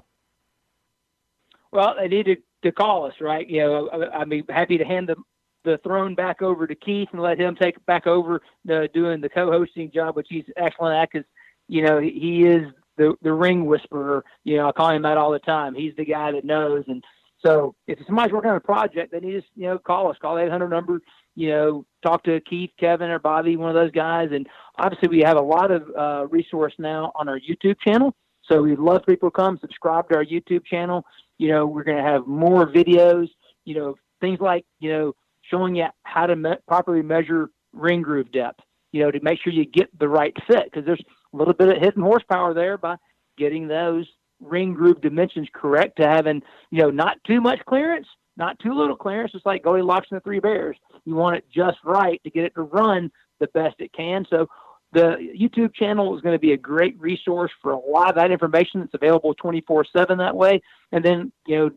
[1.71, 3.49] Well, they need to, to call us, right?
[3.49, 5.15] You know, I'd be happy to hand the
[5.63, 9.29] the throne back over to Keith and let him take back over the, doing the
[9.29, 11.09] co-hosting job, which he's excellent at.
[11.09, 11.25] Because
[11.69, 12.63] you know he is
[12.97, 14.25] the the ring whisperer.
[14.43, 15.73] You know, I call him that all the time.
[15.73, 17.01] He's the guy that knows and
[17.45, 20.35] so if somebody's working on a project, they need to you know call us, call
[20.35, 21.01] the 800 number,
[21.35, 24.29] you know, talk to Keith, Kevin, or Bobby, one of those guys.
[24.31, 28.15] And obviously, we have a lot of uh, resource now on our YouTube channel.
[28.43, 31.05] So we'd love people to come subscribe to our YouTube channel.
[31.37, 33.27] You know, we're going to have more videos.
[33.65, 35.13] You know, things like you know
[35.49, 38.61] showing you how to me- properly measure ring groove depth.
[38.91, 41.69] You know, to make sure you get the right fit because there's a little bit
[41.69, 42.95] of hidden horsepower there by
[43.37, 44.05] getting those
[44.43, 46.41] ring groove dimensions correct to having,
[46.71, 49.31] you know, not too much clearance, not too little clearance.
[49.33, 50.77] It's like Goldilocks and the Three Bears.
[51.05, 54.25] You want it just right to get it to run the best it can.
[54.29, 54.47] So
[54.93, 58.31] the YouTube channel is going to be a great resource for a lot of that
[58.31, 60.61] information that's available 24 7 that way.
[60.91, 61.71] And then, you know,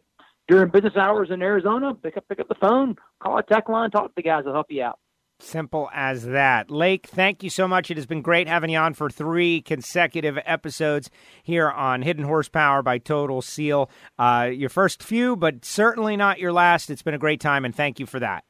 [0.48, 3.90] during business hours in Arizona, pick up pick up the phone, call a tech line,
[3.90, 4.44] talk to the guys.
[4.44, 4.98] They'll help you out.
[5.38, 6.70] Simple as that.
[6.70, 7.90] Lake, thank you so much.
[7.90, 11.10] It has been great having you on for three consecutive episodes
[11.42, 13.90] here on Hidden Horsepower by Total Seal.
[14.18, 16.88] Uh, your first few, but certainly not your last.
[16.88, 18.44] It's been a great time, and thank you for that.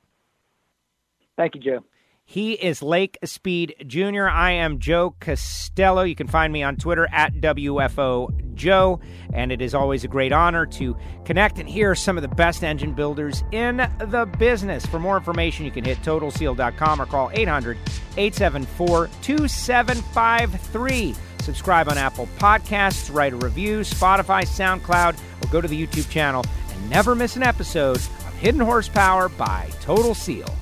[1.36, 1.84] Thank you, Joe.
[2.28, 4.26] He is Lake Speed Jr.
[4.26, 6.02] I am Joe Costello.
[6.02, 8.98] You can find me on Twitter at WFO Joe.
[9.32, 12.64] And it is always a great honor to connect and hear some of the best
[12.64, 14.84] engine builders in the business.
[14.84, 17.78] For more information, you can hit totalseal.com or call 800
[18.16, 21.14] 874 2753.
[21.42, 26.44] Subscribe on Apple Podcasts, write a review, Spotify, SoundCloud, or go to the YouTube channel
[26.72, 30.52] and never miss an episode of Hidden Horsepower by Total Seal.